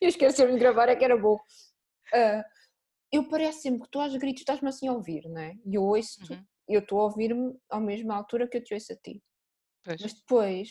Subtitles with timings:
[0.00, 1.36] Eu esqueci-me de gravar, é que era bom.
[2.14, 2.42] Uh,
[3.12, 5.54] eu parece sempre que tu aos gritos estás-me assim a ouvir, não é?
[5.66, 6.44] E eu ouço, uhum.
[6.68, 9.22] eu estou a ouvir-me à mesma altura que eu te ouço a ti.
[9.84, 10.00] Pois.
[10.00, 10.70] Mas depois,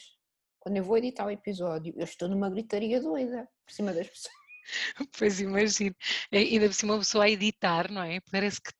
[0.59, 4.41] quando eu vou editar o episódio, eu estou numa gritaria doida por cima das pessoas.
[5.17, 5.95] Pois imagino.
[6.31, 8.19] E ainda por cima uma pessoa a editar, não é?
[8.31, 8.71] Parece que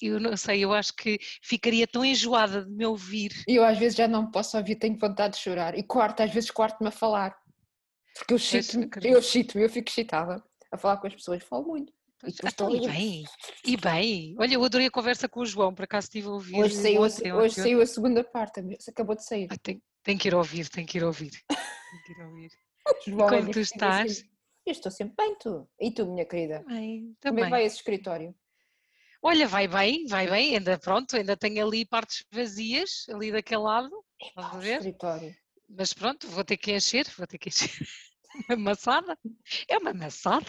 [0.00, 3.32] eu não sei, eu acho que ficaria tão enjoada de me ouvir.
[3.46, 5.76] Eu às vezes já não posso ouvir, tenho vontade de chorar.
[5.76, 7.36] E corto, às vezes corto-me a falar.
[8.18, 11.92] Porque eu chito-me, eu chito eu fico excitada a falar com as pessoas, falo muito.
[12.24, 13.24] E, então, e bem,
[13.64, 14.34] e bem.
[14.38, 16.56] Olha, eu adorei a conversa com o João, por acaso estive a ouvir.
[16.56, 19.46] Hoje saiu, a, hoje saiu a segunda parte, acabou de sair.
[19.50, 21.30] Ah, tem, tem que ir ouvir, tem que ir ouvir.
[21.48, 22.50] tem que ir ouvir.
[23.06, 24.12] João, como tu estás?
[24.12, 24.30] Assim,
[24.64, 25.68] eu estou sempre bem, tu.
[25.78, 26.64] E tu, minha querida?
[26.66, 27.44] Bem, também.
[27.44, 28.34] Também vai a esse escritório?
[29.22, 33.90] Olha, vai bem, vai bem, ainda pronto, ainda tenho ali partes vazias, ali daquele lado.
[34.34, 34.76] Vamos ver.
[34.76, 35.34] Escritório.
[35.68, 37.70] Mas pronto, vou ter que encher, vou ter que encher.
[38.48, 39.18] Uma maçada?
[39.68, 40.46] É uma maçada.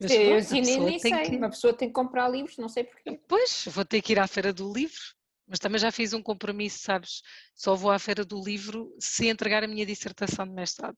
[0.00, 1.36] Mas Sim, pronto, eu nem, nem sei, que...
[1.36, 3.20] uma pessoa tem que comprar livros, não sei porquê.
[3.28, 5.02] Pois, vou ter que ir à feira do livro,
[5.46, 7.22] mas também já fiz um compromisso, sabes?
[7.54, 10.96] Só vou à feira do livro se entregar a minha dissertação de mestrado.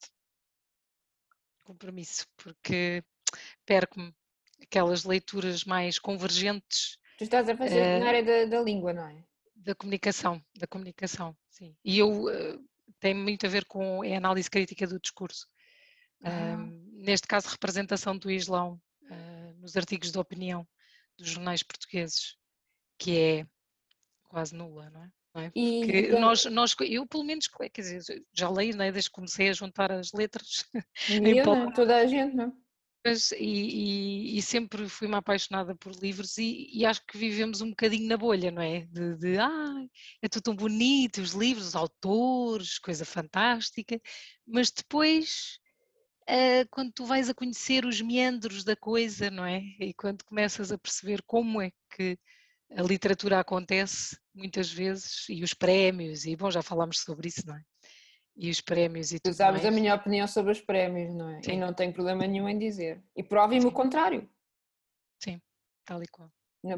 [1.64, 3.02] Compromisso, porque
[3.66, 4.14] perco-me
[4.62, 6.98] aquelas leituras mais convergentes.
[7.18, 9.24] Tu estás a fazer uh, na área da, da, língua, não é?
[9.56, 11.76] Da comunicação, da comunicação, sim.
[11.84, 12.68] E eu uh,
[13.00, 15.46] tem muito a ver com a análise crítica do discurso.
[16.24, 16.56] Ah.
[16.92, 20.66] Neste caso, representação do Islão uh, nos artigos de opinião
[21.16, 22.36] dos jornais portugueses,
[22.98, 23.46] que é
[24.24, 25.10] quase nula, não é?
[25.34, 25.50] Não é?
[25.50, 26.20] Porque então...
[26.20, 29.92] nós, nós, eu pelo menos, quer dizer, já leio, né, desde que comecei a juntar
[29.92, 30.64] as letras.
[31.08, 32.56] Eu, não, toda a gente, não?
[33.10, 37.60] Mas, e, e, e, sempre fui uma apaixonada por livros e, e, acho que vivemos
[37.60, 38.80] um bocadinho na bolha, não é?
[38.86, 39.86] De, de ah,
[40.22, 44.00] é tudo tão bonito, os livros, os autores, coisa fantástica,
[44.46, 45.58] mas depois
[46.28, 49.62] uh, quando tu vais a conhecer os meandros da coisa, não é?
[49.80, 52.18] E quando começas a perceber como é que
[52.76, 57.56] a literatura acontece muitas vezes e os prémios, e bom, já falámos sobre isso, não
[57.56, 57.62] é?
[58.38, 59.74] E os prémios e tudo Tu sabes mais.
[59.74, 61.42] a minha opinião sobre os prémios, não é?
[61.42, 61.52] Sim.
[61.52, 63.02] E não tenho problema nenhum em dizer.
[63.16, 64.30] E provem-me o contrário.
[65.18, 65.42] Sim,
[65.84, 66.30] tal e qual.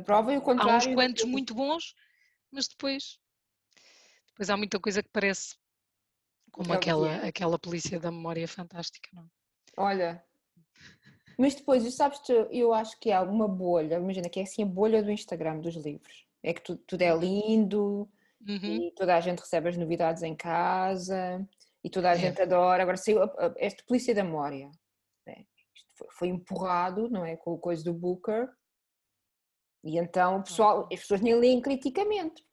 [0.04, 0.72] Provem o contrário.
[0.72, 1.94] Há uns quantos muito bons,
[2.50, 3.18] mas depois,
[4.28, 5.54] depois há muita coisa que parece
[6.50, 9.26] como é aquela, aquela polícia da memória fantástica, não é?
[9.76, 10.24] Olha,
[11.38, 15.02] mas depois, sabes, eu acho que há uma bolha, imagina que é assim a bolha
[15.02, 16.26] do Instagram dos livros.
[16.42, 18.08] É que tudo, tudo é lindo,
[18.46, 18.88] uhum.
[18.88, 21.46] e toda a gente recebe as novidades em casa
[21.82, 22.18] e toda a é.
[22.18, 22.82] gente adora.
[22.82, 23.20] Agora saiu
[23.56, 24.70] esta polícia da memória.
[25.26, 25.44] Né?
[25.96, 27.36] Foi, foi, empurrado, não é?
[27.36, 28.48] Com a coisa do Booker.
[29.84, 32.44] E então o pessoal, as pessoas nem leem criticamente.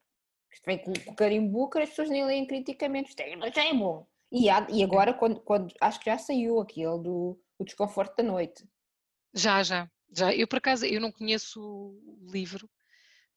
[0.52, 3.10] Isto vem com o carimbo Booker, as pessoas nem leem criticamente.
[3.10, 4.08] Isto é, isto é bom.
[4.32, 8.24] E, há, e agora, quando, quando, acho que já saiu aquele do o Desconforto da
[8.24, 8.68] Noite.
[9.34, 9.90] Já, já.
[10.10, 12.70] Já, eu por acaso eu não conheço o livro,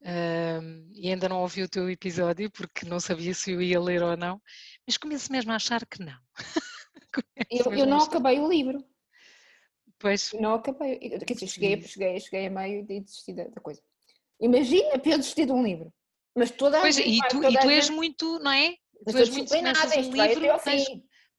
[0.03, 4.16] e ainda não ouvi o teu episódio porque não sabia se eu ia ler ou
[4.16, 4.41] não,
[4.87, 6.19] mas começo mesmo a achar que não.
[7.50, 8.84] eu, eu não acabei o livro.
[9.99, 10.33] Pois.
[10.33, 10.99] Não acabei.
[10.99, 13.83] Quer dizer, cheguei, cheguei, cheguei a meio e desisti da, da coisa.
[14.41, 15.93] Imagina eu desistir de um livro.
[16.34, 17.19] Mas toda pois, a gente.
[17.19, 17.94] E tu, e tu és gente...
[17.94, 18.75] muito, não é?
[19.05, 20.87] tu és muito um livro, tens,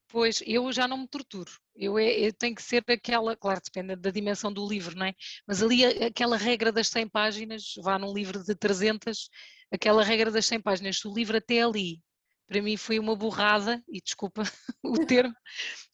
[0.08, 1.50] Pois, eu já não me torturo.
[1.74, 5.14] Eu, é, eu tenho que ser aquela, claro, depende da dimensão do livro, não é?
[5.46, 9.30] Mas ali aquela regra das 100 páginas, vá num livro de 300,
[9.72, 12.00] aquela regra das 100 páginas, se o livro até ali,
[12.46, 14.42] para mim foi uma borrada, e desculpa
[14.84, 15.34] o termo,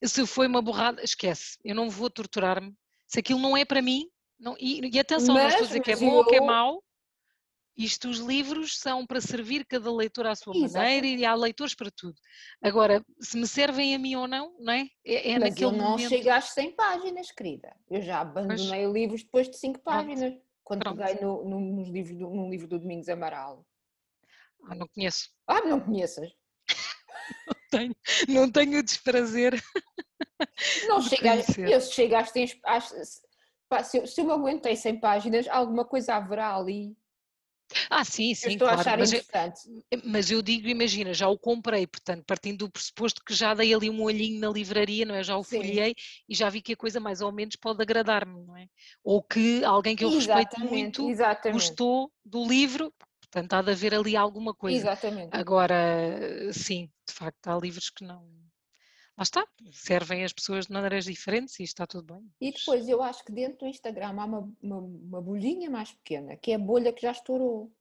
[0.03, 2.75] se foi uma borrada, esquece, eu não vou torturar-me.
[3.07, 5.81] Se aquilo não é para mim, não, e, e atenção, mas, não estou a dizer
[5.81, 6.83] que é bom ou que é mau,
[7.79, 10.85] isto, os livros são para servir cada leitor à sua Exato.
[10.85, 12.19] maneira e há leitores para tudo.
[12.61, 14.89] Agora, se me servem a mim ou não, não é?
[15.05, 16.09] É, é Mas naquele eu não momento...
[16.09, 17.73] chego às 100 páginas, querida.
[17.89, 18.93] Eu já abandonei Mas...
[18.93, 20.43] livros depois de 5 páginas, Pronto.
[20.65, 20.99] quando Pronto.
[20.99, 23.65] peguei no, no, nos livros do, no livro do Domingos Amaral.
[24.65, 25.31] Ah, não conheço.
[25.47, 26.33] Ah, não conheças?
[27.47, 27.97] não, tenho,
[28.29, 29.63] não tenho o desprazer.
[30.89, 32.61] Não de chega, eu se chego às 100
[33.85, 36.97] se, se eu me aguentei 100 páginas, alguma coisa haverá ali
[37.91, 38.79] ah, sim, sim, eu estou claro.
[38.79, 39.61] a achar mas interessante.
[39.91, 43.73] Eu, mas eu digo, imagina, já o comprei, portanto, partindo do pressuposto que já dei
[43.75, 45.23] ali um olhinho na livraria, não é?
[45.23, 45.95] Já o folhei
[46.29, 48.67] e já vi que a coisa mais ou menos pode agradar-me, não é?
[49.05, 51.53] Ou que alguém que eu exatamente, respeito muito exatamente.
[51.53, 54.79] gostou do livro, portanto, há de haver ali alguma coisa.
[54.79, 55.29] Exatamente.
[55.33, 58.48] Agora, sim, de facto, há livros que não
[59.19, 62.33] lá está, servem as pessoas de maneiras diferentes e está tudo bem.
[62.41, 66.37] E depois eu acho que dentro do Instagram há uma, uma, uma bolhinha mais pequena,
[66.37, 67.73] que é a bolha que já estourou.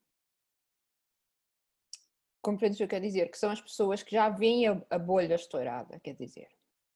[2.42, 3.30] Compreendes o que eu quero dizer?
[3.30, 6.48] Que são as pessoas que já veem a, a bolha estourada, quer dizer.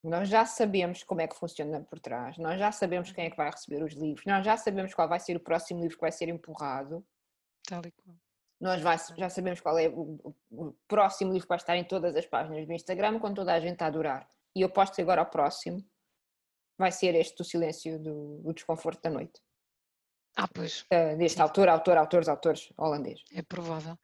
[0.04, 3.38] Nós já sabemos como é que funciona por trás, nós já sabemos quem é que
[3.38, 6.12] vai receber os livros, nós já sabemos qual vai ser o próximo livro que vai
[6.12, 7.06] ser empurrado.
[7.64, 8.18] Tal e qual.
[8.62, 8.80] Nós
[9.18, 12.68] já sabemos qual é o, o, próximo livro que vai estar em todas as páginas
[12.68, 14.30] do Instagram, quando toda a gente está a adorar.
[14.56, 15.84] E eu posto que agora ao próximo
[16.78, 19.42] vai ser este do silêncio do, do desconforto da noite.
[20.36, 20.86] Ah, pois.
[20.94, 23.22] Uh, deste autor, autor, autores, autores holandês.
[23.34, 23.98] É provável.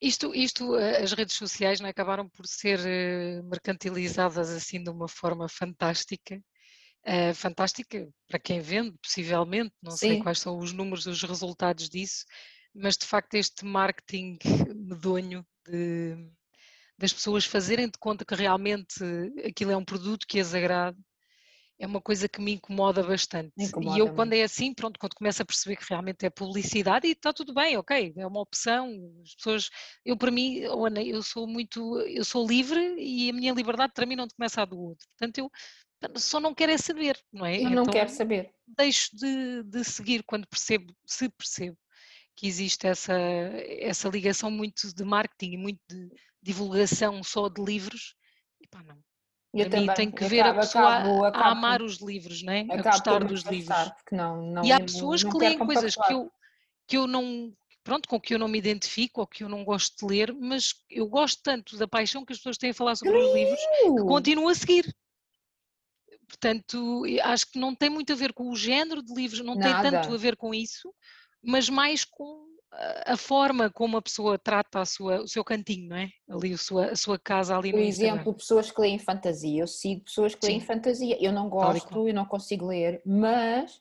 [0.00, 4.90] Isto, isto, eh, as redes sociais não é, acabaram por ser eh, mercantilizadas assim de
[4.90, 6.40] uma forma fantástica.
[7.04, 9.96] Uh, fantástica para quem vende, possivelmente, não Sim.
[9.96, 12.24] sei quais são os números, os resultados disso,
[12.74, 14.38] mas de facto este marketing
[14.74, 16.16] medonho de,
[16.98, 19.02] das pessoas fazerem de conta que realmente
[19.46, 20.98] aquilo é um produto que as agrada
[21.82, 23.52] é uma coisa que me incomoda bastante.
[23.58, 27.08] Incomoda e eu, quando é assim, pronto, quando começo a perceber que realmente é publicidade,
[27.08, 28.88] e está tudo bem, ok, é uma opção,
[29.24, 29.70] as pessoas,
[30.04, 34.06] eu para mim, Ana, eu sou muito, eu sou livre e a minha liberdade para
[34.06, 35.04] mim não começa a do outro.
[35.18, 35.50] Portanto, eu
[36.16, 37.56] só não quero é saber, não é?
[37.56, 38.54] Eu então, não quero saber.
[38.64, 41.76] Deixo de, de seguir quando percebo, se percebo
[42.36, 46.10] que existe essa, essa ligação muito de marketing e muito de
[46.42, 48.14] divulgação só de livros,
[48.60, 48.98] e pá, não,
[49.54, 52.66] eu também, tem que ver acabo, a pessoa acabo, acabo, a amar os livros, né?
[52.70, 53.92] a gostar dos livros.
[54.10, 56.32] Não, não, e há pessoas que leem coisas que eu,
[56.86, 59.94] que eu não, pronto, com que eu não me identifico ou que eu não gosto
[59.98, 63.16] de ler, mas eu gosto tanto da paixão que as pessoas têm a falar sobre
[63.16, 64.94] os livros que continuo a seguir.
[66.26, 69.82] Portanto, acho que não tem muito a ver com o género de livros, não Nada.
[69.82, 70.92] tem tanto a ver com isso,
[71.42, 72.42] mas mais com
[73.06, 76.08] a forma como a pessoa trata a sua, o seu cantinho, não é?
[76.28, 78.34] Ali a sua, a sua casa ali Por no exemplo, Instagram.
[78.34, 80.52] pessoas que leem fantasia, eu sigo pessoas que Sim.
[80.52, 83.80] leem fantasia, eu não gosto, eu não consigo ler, mas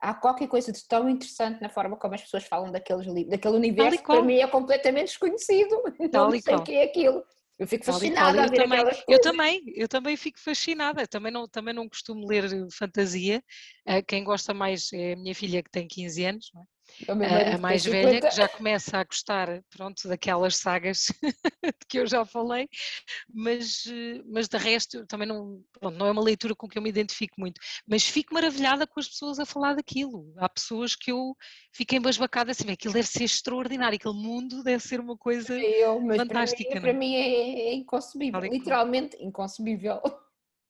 [0.00, 3.56] há qualquer coisa de tão interessante na forma como as pessoas falam daqueles livros, daquele
[3.56, 7.24] universo que para mim é completamente desconhecido, Tal não sei o que é aquilo.
[7.58, 8.84] Eu fico fascinada a ver também.
[9.08, 11.06] Eu também, eu também fico fascinada.
[11.06, 13.42] Também não, também não costumo ler fantasia.
[13.86, 16.64] Eh, quem gosta mais é a minha filha que tem 15 anos, não é?
[17.08, 21.06] A, a mais velha, que já começa a gostar, pronto, daquelas sagas
[21.62, 22.68] de que eu já falei,
[23.32, 23.84] mas,
[24.26, 27.34] mas de resto também não, pronto, não é uma leitura com que eu me identifico
[27.38, 30.32] muito, mas fico maravilhada com as pessoas a falar daquilo.
[30.38, 31.36] Há pessoas que eu
[31.72, 36.16] fico embasbacada assim, aquilo deve ser extraordinário, aquele mundo deve ser uma coisa eu, mas
[36.16, 36.80] fantástica.
[36.80, 40.00] Para mim, para mim é, é inconcebível, literalmente inconcebível.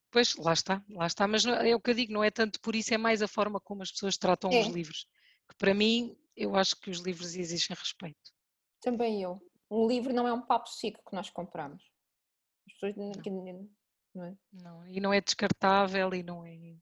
[0.09, 2.75] Pois, lá está, lá está, mas é o que eu digo, não é tanto por
[2.75, 4.61] isso, é mais a forma como as pessoas tratam é.
[4.61, 5.05] os livros
[5.49, 8.33] que para mim, eu acho que os livros exigem respeito.
[8.81, 9.41] Também eu.
[9.69, 11.83] Um livro não é um papo seco que nós compramos.
[12.67, 13.11] As pessoas não.
[14.13, 14.37] não é?
[14.53, 16.77] Não, e não é descartável e não é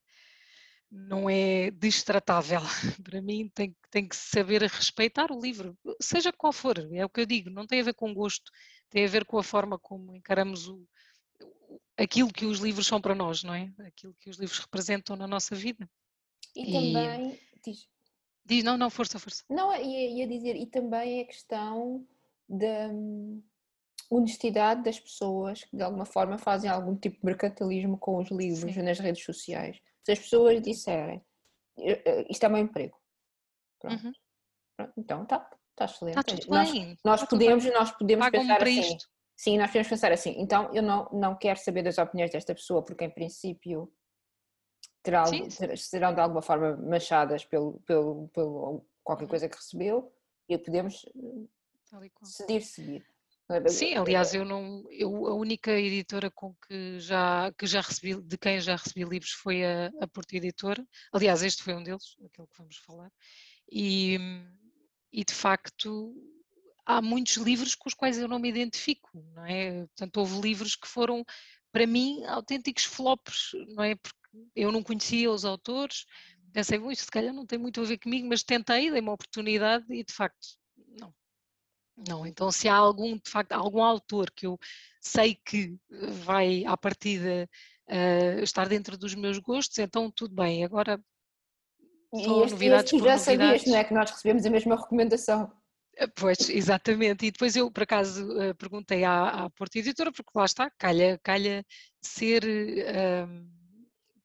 [0.95, 2.62] não é destratável.
[3.03, 7.21] Para mim tem, tem que saber respeitar o livro, seja qual for, é o que
[7.21, 8.51] eu digo, não tem a ver com gosto,
[8.89, 10.88] tem a ver com a forma como encaramos o,
[11.97, 13.73] aquilo que os livros são para nós, não é?
[13.79, 15.89] Aquilo que os livros representam na nossa vida.
[16.56, 17.88] E, e também, diz.
[18.45, 19.44] Diz, não, não, força, força.
[19.50, 22.06] Não, ia, ia dizer, e também a questão
[22.47, 23.42] da hum,
[24.09, 28.74] honestidade das pessoas que de alguma forma fazem algum tipo de mercantilismo com os livros
[28.74, 28.83] Sim.
[28.83, 29.80] nas redes sociais.
[30.03, 31.24] Se as pessoas disserem,
[32.30, 32.95] isto é meu emprego.
[33.80, 34.06] Pronto.
[34.06, 34.13] Uhum.
[34.77, 36.19] Pronto então, tá, está excelente.
[36.19, 36.97] Está tudo nós, bem.
[37.03, 37.74] Nós tá podemos, bem.
[37.74, 38.80] nós podemos pensar assim.
[38.80, 39.09] Isto.
[39.36, 40.36] Sim, nós podemos pensar assim.
[40.38, 43.92] Então, eu não, não quero saber das opiniões desta pessoa, porque em princípio
[45.06, 45.25] terão,
[45.78, 49.30] serão de alguma forma manchadas pelo, pelo, pelo qualquer uhum.
[49.30, 50.12] coisa que recebeu
[50.50, 51.06] e podemos
[52.21, 53.16] decidir seguir.
[53.68, 58.38] Sim, aliás, eu não, eu, a única editora com que já, que já recebi, de
[58.40, 60.83] quem já recebi livros foi a, a Porto Editora.
[61.14, 63.12] Aliás, este foi um deles, aquele que vamos falar.
[63.71, 64.18] E,
[65.14, 66.12] e de facto
[66.88, 69.85] há muitos livros com os quais eu não me identifico, não é?
[69.88, 71.24] Portanto, houve livros que foram
[71.71, 73.95] para mim autênticos flops, não é?
[73.95, 74.24] Porque
[74.56, 76.06] eu não conhecia os autores,
[76.54, 79.85] pensei, isto se calhar não tem muito a ver comigo, mas tentei, dei uma oportunidade
[79.89, 80.47] e de facto,
[80.99, 81.13] não.
[82.07, 84.59] Não, então se há algum, de facto, algum autor que eu
[85.01, 85.77] sei que
[86.23, 87.49] vai à partida
[87.87, 90.99] uh, estar dentro dos meus gostos, então tudo bem, agora
[92.13, 93.23] só este, novidades este, por já novidades.
[93.23, 95.51] sabias, não é que nós recebemos a mesma recomendação.
[95.97, 97.25] Eh, pois, exatamente.
[97.25, 101.19] E depois eu, por acaso, eh, perguntei à, à Porta Editora, porque lá está, calha,
[101.23, 101.65] calha
[102.01, 102.44] ser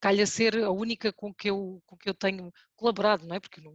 [0.01, 3.41] calha ser a única com que eu, com que eu tenho colaborado, não é?
[3.41, 3.75] Porque não,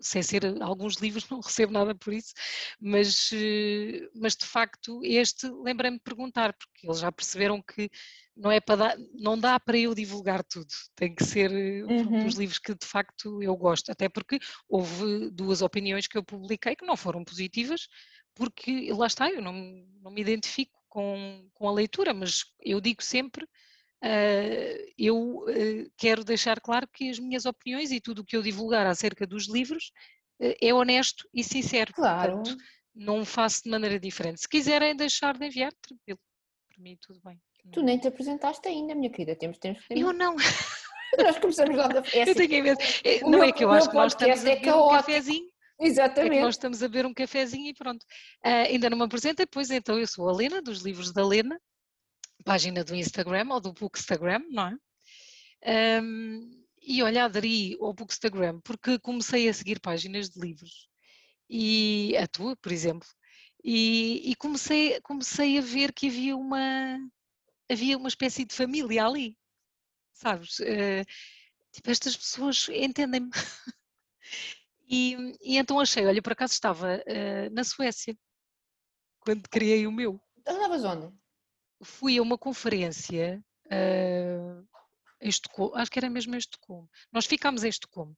[0.00, 2.34] sem ser alguns livros não recebo nada por isso,
[2.80, 7.90] mas, eh, mas de facto este lembrei-me de perguntar, porque eles já perceberam que
[8.36, 12.26] não é para dar, não dá para eu divulgar tudo, tem que ser eh, uhum.
[12.26, 14.38] os livros que de facto eu gosto, até porque
[14.68, 17.88] houve duas opiniões que eu publiquei que não foram positivas,
[18.34, 19.52] porque lá está, eu não,
[20.00, 23.46] não me identifico com, com a leitura, mas eu digo sempre
[24.98, 28.86] eu uh, quero deixar claro que as minhas opiniões e tudo o que eu divulgar
[28.86, 29.92] acerca dos livros
[30.40, 31.92] uh, é honesto e sincero.
[31.92, 32.38] Claro.
[32.38, 32.56] Portanto,
[32.94, 34.40] não faço de maneira diferente.
[34.40, 36.18] Se quiserem deixar de enviar, tranquilo.
[36.68, 37.40] Para mim, tudo bem.
[37.72, 39.36] Tu nem te apresentaste ainda, minha querida.
[39.36, 40.34] Temos, temos que Eu não.
[41.18, 42.02] nós começamos logo a.
[42.12, 42.80] É assim, eu tenho medo.
[43.04, 45.52] É, não meu, é que eu acho que nós estamos a é beber um cafezinho.
[45.80, 46.32] Exatamente.
[46.32, 48.02] É que nós estamos a beber um cafezinho e pronto.
[48.44, 51.60] Uh, ainda não me apresentei, pois então eu sou a Lena, dos livros da Lena,
[52.42, 56.02] página do Instagram ou do Bookstagram, não é?
[56.02, 60.88] Um, e olha, aderi ao Bookstagram porque comecei a seguir páginas de livros
[61.48, 63.08] e a tua, por exemplo,
[63.62, 66.98] e, e, comecei, comecei a ver que havia uma
[67.70, 69.38] havia uma espécie de família ali,
[70.12, 70.58] sabes?
[70.58, 71.04] Uh,
[71.72, 73.30] tipo, estas pessoas entendem-me.
[74.88, 78.16] e, e, então achei, olha, por acaso estava uh, na Suécia
[79.20, 80.20] quando criei o meu.
[80.46, 81.21] Andavas onde?
[81.82, 84.66] Fui a uma conferência uh,
[85.20, 86.88] em Estocolmo, acho que era mesmo em Estocolmo.
[87.12, 88.16] Nós ficámos em Estocolmo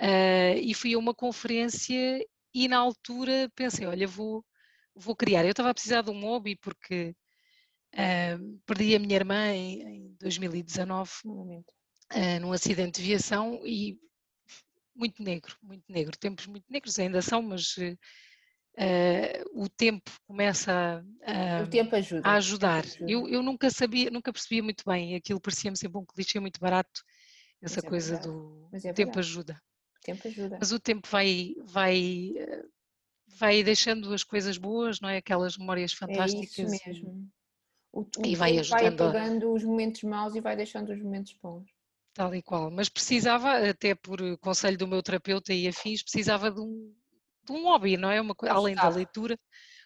[0.00, 4.44] uh, e fui a uma conferência e na altura pensei, olha, vou,
[4.94, 5.44] vou criar.
[5.44, 7.14] Eu estava a precisar de um hobby porque
[7.94, 11.64] uh, perdi a minha irmã em, em 2019 uh,
[12.40, 13.98] num acidente de viação e
[14.94, 17.76] muito negro, muito negro, tempos muito negros ainda são, mas
[18.78, 22.28] uh, o tempo começa a, o tempo ajuda.
[22.28, 22.84] a ajudar.
[22.84, 23.10] Ajuda.
[23.10, 27.02] Eu, eu nunca sabia, nunca percebia muito bem, aquilo parecia-me sempre um clichê muito barato,
[27.62, 29.60] essa é coisa do é tempo ajuda.
[29.98, 30.56] O tempo ajuda.
[30.60, 32.32] Mas o tempo vai, vai,
[33.26, 35.16] vai deixando as coisas boas, não é?
[35.16, 36.58] Aquelas memórias fantásticas.
[36.58, 37.28] É isso mesmo.
[37.92, 38.80] O, o e vai ajudando.
[38.80, 41.66] Vai apagando os momentos maus e vai deixando os momentos bons.
[42.12, 42.70] Tal e qual.
[42.70, 46.94] Mas precisava, até por conselho do meu terapeuta e afins, precisava de um,
[47.46, 48.20] de um hobby, não é?
[48.20, 49.38] Uma, além da leitura,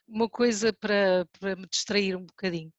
[0.06, 2.72] uma coisa para, para me distrair um bocadinho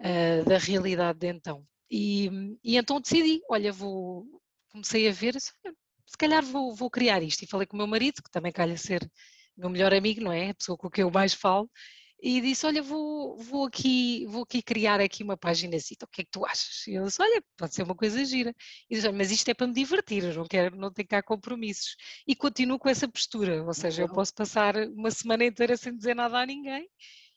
[0.00, 1.64] uh, da realidade de então.
[1.90, 2.28] E,
[2.62, 4.26] e, então decidi, olha, vou,
[4.70, 7.42] comecei a ver, se calhar vou, vou criar isto.
[7.42, 9.08] E falei com o meu marido, que também calha ser
[9.56, 10.50] meu melhor amigo, não é?
[10.50, 11.70] A pessoa com quem eu mais falo,
[12.20, 16.22] e disse, olha, vou, vou, aqui, vou aqui criar aqui uma página assim, o que
[16.22, 16.86] é que tu achas?
[16.86, 18.54] E ele disse, olha, pode ser uma coisa gira.
[18.88, 21.96] E disse, mas isto é para me divertir, eu não quero, não tenho cá compromissos.
[22.26, 26.14] E continuo com essa postura, ou seja, eu posso passar uma semana inteira sem dizer
[26.14, 26.88] nada a ninguém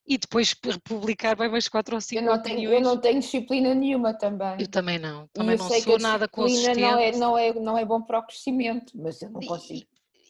[0.08, 3.76] e depois publicar bem mais quatro ou cinco eu não tenho, Eu não tenho disciplina
[3.76, 4.56] nenhuma também.
[4.60, 6.80] Eu também não, também não sou nada consistente.
[6.80, 9.88] Não é, não, é, não é bom para o crescimento, mas eu não consigo.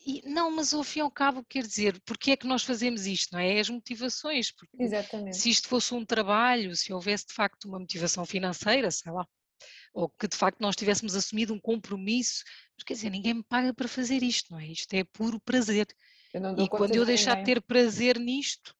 [0.09, 3.05] E, não, mas ao fim e ao cabo, quer dizer, porque é que nós fazemos
[3.05, 3.57] isto, não é?
[3.57, 4.51] é as motivações.
[4.79, 5.37] Exatamente.
[5.37, 9.23] Se isto fosse um trabalho, se houvesse de facto uma motivação financeira, sei lá,
[9.93, 12.43] ou que de facto nós tivéssemos assumido um compromisso,
[12.75, 14.65] mas quer dizer, ninguém me paga para fazer isto, não é?
[14.65, 15.85] Isto é puro prazer.
[16.57, 18.75] e quando eu deixar de ter prazer nisto,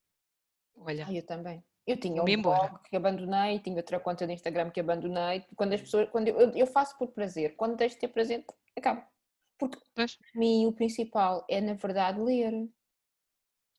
[0.75, 1.05] olha.
[1.11, 1.63] Eu também.
[1.85, 2.69] Eu tinha um embora.
[2.69, 5.45] blog que abandonei, tinha outra conta de Instagram que abandonei.
[5.55, 8.43] Quando as pessoas, quando eu, eu faço por prazer, quando deixo de ter prazer,
[8.75, 9.07] acaba.
[9.59, 10.15] Porque pois.
[10.15, 12.53] para mim o principal é, na verdade, ler.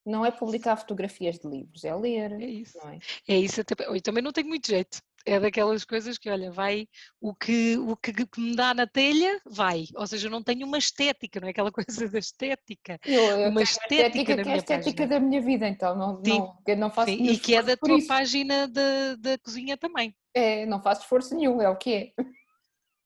[0.05, 2.33] Não é publicar fotografias de livros, é ler.
[2.33, 2.79] É isso.
[2.87, 2.99] É?
[3.29, 3.37] é?
[3.39, 3.61] isso.
[3.61, 5.01] Eu também não tenho muito jeito.
[5.27, 6.89] É daquelas coisas que, olha, vai
[7.21, 9.85] o que, o que me dá na telha, vai.
[9.95, 12.99] Ou seja, eu não tenho uma estética, não é aquela coisa da estética.
[13.05, 15.21] Eu, eu uma estética, estética que é a estética página.
[15.21, 18.09] da minha vida, então não, não, não faço Sim, E que é da tua isso.
[18.09, 20.17] página da, da cozinha também.
[20.33, 22.13] É, não faço esforço nenhum, é o que é.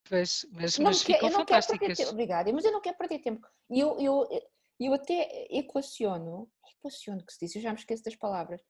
[0.09, 1.99] Pois, mas, mas quer, ficam fantásticas.
[2.11, 3.47] Obrigada, mas eu não quero perder tempo.
[3.71, 4.29] E eu, eu,
[4.79, 8.61] eu até equaciono, equaciono que se diz, eu já me esqueço das palavras,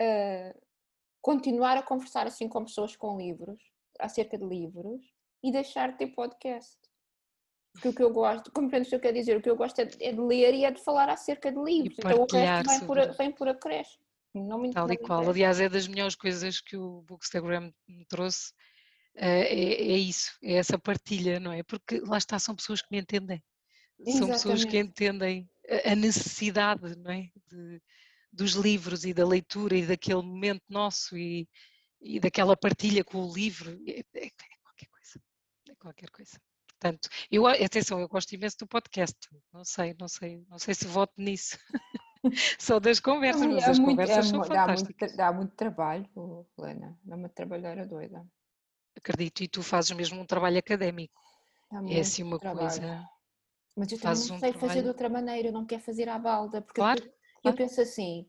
[0.00, 0.60] uh,
[1.20, 3.60] continuar a conversar assim com pessoas com livros,
[3.98, 5.02] acerca de livros,
[5.42, 6.78] e deixar de ter podcast.
[7.72, 9.36] Porque o que eu gosto, compreendes o que eu quero dizer?
[9.36, 11.58] O que eu gosto é de, é de ler e é de falar acerca de
[11.58, 11.96] livros.
[11.98, 14.04] Então o resto vem por, a, vem por acréscimo.
[14.34, 15.28] Não me Tal e qual.
[15.28, 18.52] Aliás, é das melhores coisas que o Bookstagram me trouxe
[19.14, 21.62] é, é, isso, é essa partilha, não é?
[21.62, 23.42] Porque lá está, são pessoas que me entendem.
[23.98, 24.18] Exatamente.
[24.18, 25.48] São pessoas que entendem
[25.84, 27.28] a necessidade, não é?
[27.48, 27.82] De,
[28.32, 31.48] dos livros e da leitura e daquele momento nosso e,
[32.00, 33.78] e daquela partilha com o livro.
[33.86, 34.30] É, é, é,
[34.62, 35.20] qualquer coisa.
[35.68, 36.40] É qualquer coisa.
[36.80, 39.16] Portanto, eu, atenção, eu gosto imenso do podcast.
[39.52, 41.56] Não sei, não sei, não sei se voto nisso.
[42.58, 45.10] Só das conversas, mas as muito, conversas são dá fantásticas.
[45.10, 46.08] Muito, dá muito trabalho,
[46.58, 46.98] Helena.
[47.04, 48.24] Dá muito trabalho, era doida
[48.96, 51.20] acredito, e tu fazes mesmo um trabalho académico.
[51.88, 52.68] É assim uma trabalho.
[52.68, 53.08] coisa.
[53.76, 54.60] Mas eu também não um sei trabalho...
[54.60, 57.16] fazer de outra maneira, eu não quero fazer à balda, porque claro, eu, claro.
[57.44, 58.28] eu penso assim,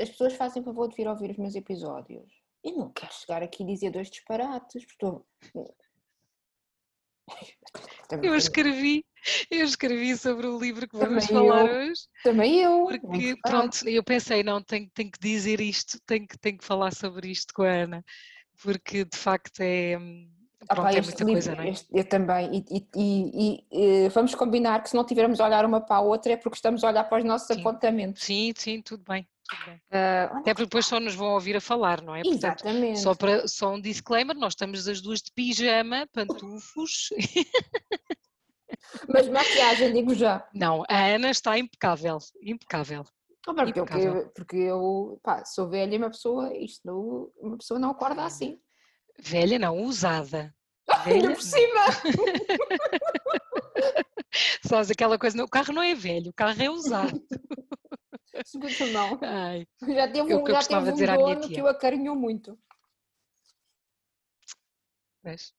[0.00, 2.30] as pessoas fazem favor de vir ouvir os meus episódios.
[2.62, 5.26] Eu não quero chegar aqui e dizer dois disparates, porque estou...
[8.22, 9.06] Eu escrevi,
[9.50, 12.02] eu escrevi sobre o livro que vamos também falar eu, hoje.
[12.22, 12.86] Também eu.
[12.86, 16.92] Porque, pronto, eu pensei, não, tenho, tenho que dizer isto, tenho que, tenho que falar
[16.92, 18.04] sobre isto com a Ana
[18.62, 19.98] porque de facto é.
[20.68, 21.70] Pronto, é muita livro, coisa, não é?
[21.70, 25.80] Este, eu também, e, e, e, vamos combinar que se não tivermos a olhar uma
[25.80, 27.60] para a outra é porque estamos a olhar para os nossos sim.
[27.60, 28.22] apontamentos.
[28.22, 29.26] Sim, sim, tudo bem.
[29.90, 32.22] Uh, Até porque depois só nos vão ouvir a falar, não é?
[32.22, 33.00] Portanto, Exatamente.
[33.00, 37.08] Só, para, só um disclaimer, nós estamos as duas de pijama, pantufos.
[39.08, 40.46] Mas maquiagem, digo já.
[40.54, 43.04] Não, a Ana está impecável, impecável.
[43.44, 43.98] Porque.
[43.98, 48.24] Eu, porque eu pá, sou velha e uma pessoa, isto não, uma pessoa não acorda
[48.24, 48.60] assim.
[49.18, 50.54] Velha não, usada.
[51.04, 51.80] Velha por cima!
[54.64, 57.22] Sabes aquela coisa, o carro não é velho, o carro é usado.
[58.46, 59.20] Segundo não.
[59.22, 62.58] Ai, já teve um, já teve um dizer dono que o acarinhou muito.
[65.22, 65.52] Mas,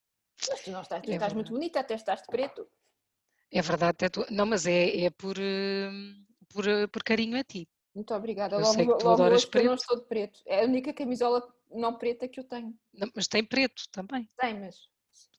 [0.49, 2.67] mas tu não estás, tu é estás muito bonita, até estás de preto.
[3.51, 7.69] É verdade, até tu, não, mas é, é por, hum, por, por carinho a ti.
[7.93, 8.55] Muito obrigada.
[8.55, 9.65] Eu logo, sei que tu adoras preto.
[9.65, 10.39] eu não estou de preto.
[10.45, 12.77] É a única camisola não preta que eu tenho.
[12.93, 14.29] Não, mas tem preto também.
[14.37, 14.87] Tem, mas.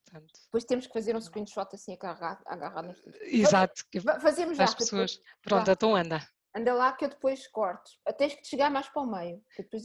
[0.04, 0.40] Portanto...
[0.44, 3.84] Depois temos que fazer um screenshot assim agarrado, agarrado Exato.
[4.20, 4.64] Fazemos já.
[4.64, 5.16] As pessoas.
[5.16, 5.34] Depois...
[5.42, 6.20] Pronto, então anda.
[6.54, 7.90] Anda lá que eu depois corto.
[8.16, 9.42] Tens que chegar mais para o meio.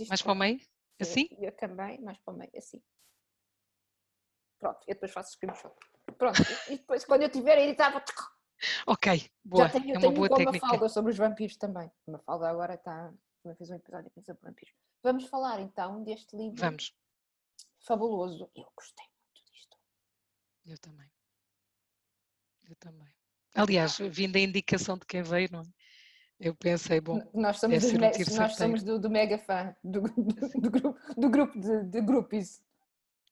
[0.08, 0.60] mais para o meio?
[1.00, 1.28] Assim?
[1.32, 2.80] Eu, eu também, mais para o meio, assim.
[4.60, 5.74] Pronto, eu depois faço screenshot.
[6.18, 8.04] Pronto, e depois quando eu tiver aí estava.
[8.86, 9.68] Ok, boa.
[9.68, 10.66] Já tenho, é uma tenho boa técnica.
[10.66, 11.92] uma falda sobre os vampiros também.
[12.06, 13.14] Uma falda agora está.
[13.42, 14.74] Também fez um episódio sobre vampiros.
[15.02, 16.60] Vamos falar então deste livro.
[16.60, 16.94] Vamos.
[17.80, 18.50] Fabuloso.
[18.56, 19.78] Eu gostei muito disto.
[20.66, 21.10] Eu também.
[22.70, 23.08] Eu também.
[23.56, 25.66] Aliás, vindo a indicação de quem veio, não é?
[26.40, 27.22] Eu pensei, bom.
[27.34, 31.60] Nós somos, um nós somos do, do, mega fã do, do, do grupo, do grupo
[31.60, 32.62] de, de grupos.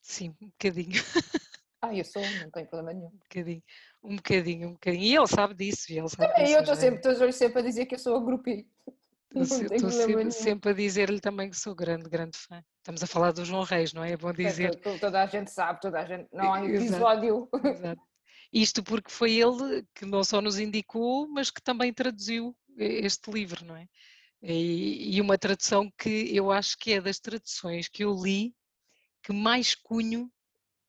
[0.02, 0.92] Sim, um bocadinho.
[1.82, 3.08] Ah, eu sou, não tenho problema nenhum.
[3.10, 3.64] Um bocadinho,
[4.04, 5.04] um bocadinho, um bocadinho.
[5.04, 5.86] E ele sabe disso.
[5.90, 8.24] Ele sabe também, disso, eu estou sempre, estou sempre a dizer que eu sou a
[8.24, 8.68] grupi.
[9.30, 12.64] Estou sempre, sempre, a dizer-lhe também que sou grande, grande fã.
[12.78, 14.14] Estamos a falar do João Reis, não é?
[14.14, 14.74] É bom dizer.
[14.78, 16.28] Toda, toda a gente sabe, toda a gente.
[16.32, 17.50] Não há episódio.
[17.54, 17.68] Exato.
[17.68, 18.02] Exato.
[18.52, 23.66] Isto porque foi ele que não só nos indicou, mas que também traduziu este livro,
[23.66, 23.86] não é?
[24.42, 28.56] E, e uma tradução que eu acho que é das traduções que eu li
[29.24, 30.32] que mais cunho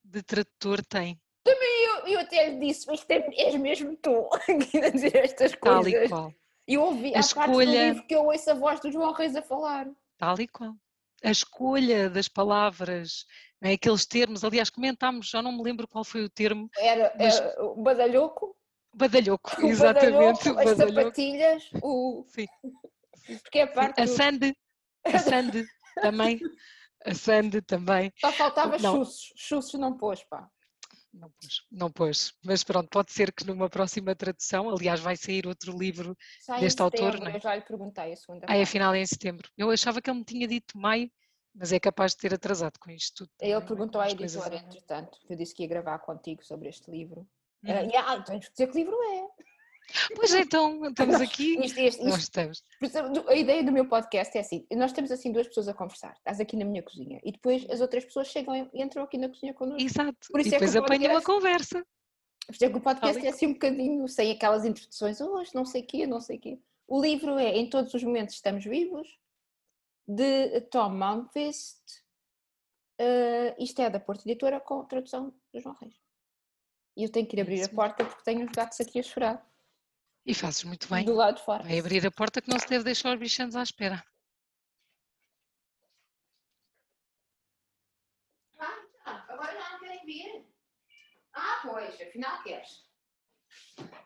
[0.09, 1.21] de tradutor tem.
[1.45, 4.29] Também eu, eu até lhe disse, mas é, és mesmo tu
[4.83, 5.93] a dizer estas coisas.
[5.93, 6.35] Tal e qual.
[6.67, 7.47] Eu ouvi, a escolha...
[7.47, 9.89] parte do livro que eu ouço a voz do João Reis a falar.
[10.19, 10.75] Tal e qual.
[11.25, 13.27] A escolha das palavras,
[13.63, 13.73] é?
[13.73, 16.71] aqueles termos, aliás, comentámos, já não me lembro qual foi o termo.
[16.77, 17.41] Era, mas...
[17.41, 18.55] era o badalhoco.
[18.95, 20.13] Badalhoco, o exatamente.
[20.13, 20.99] Badalhoco, as badalhoco.
[20.99, 22.25] sapatilhas, o.
[22.29, 22.47] Sim.
[23.43, 24.01] Porque é a parte.
[24.01, 24.11] A do...
[24.11, 24.57] sande,
[25.05, 25.67] a sande
[25.97, 26.41] também.
[27.05, 28.13] A sande também.
[28.19, 30.49] Só faltava chussos, chussos não pôs, pá.
[31.13, 32.35] Não pôs, não pôs.
[32.45, 36.81] Mas pronto, pode ser que numa próxima tradução, aliás, vai sair outro livro Sai deste
[36.83, 37.19] autor.
[37.19, 37.37] Não é?
[37.37, 38.47] Eu já lhe perguntei a segunda.
[38.49, 39.49] Ah, afinal é em setembro.
[39.57, 41.11] Eu achava que ele me tinha dito maio,
[41.55, 43.31] mas é capaz de ter atrasado com isto tudo.
[43.41, 47.27] Ele perguntou à editora, entretanto, que eu disse que ia gravar contigo sobre este livro.
[47.65, 47.73] Uhum.
[47.73, 49.58] Uh, e, ah, tens que dizer que livro é.
[50.15, 51.59] Pois então, estamos aqui.
[51.65, 52.63] Isto, isto, nós estamos.
[53.27, 56.41] A ideia do meu podcast é assim: nós temos assim duas pessoas a conversar, estás
[56.41, 59.55] aqui na minha cozinha, e depois as outras pessoas chegam e entram aqui na cozinha
[59.55, 59.83] connosco.
[59.83, 60.29] Exato.
[60.31, 61.85] Por isso e é depois apanham uma conversa.
[62.47, 65.65] Por isso é que o podcast é assim um bocadinho sem aquelas introduções, hoje não
[65.65, 66.59] sei o quê, não sei o quê.
[66.87, 69.19] O livro é Em Todos os Momentos Estamos Vivos,
[70.07, 71.83] de Tom Malmquist.
[73.01, 75.95] Uh, isto é da Porta Editora com tradução do João Reis.
[76.97, 79.48] E eu tenho que ir abrir a porta porque tenho os gatos aqui a chorar.
[80.29, 81.07] E fazes muito bem.
[81.07, 81.63] Do lado de fora.
[81.63, 84.05] Vai abrir a porta que não se deve deixar os bichanos à espera.
[88.59, 90.45] Ah, então, agora já não querem vir.
[91.33, 92.87] Ah, pois, afinal queres.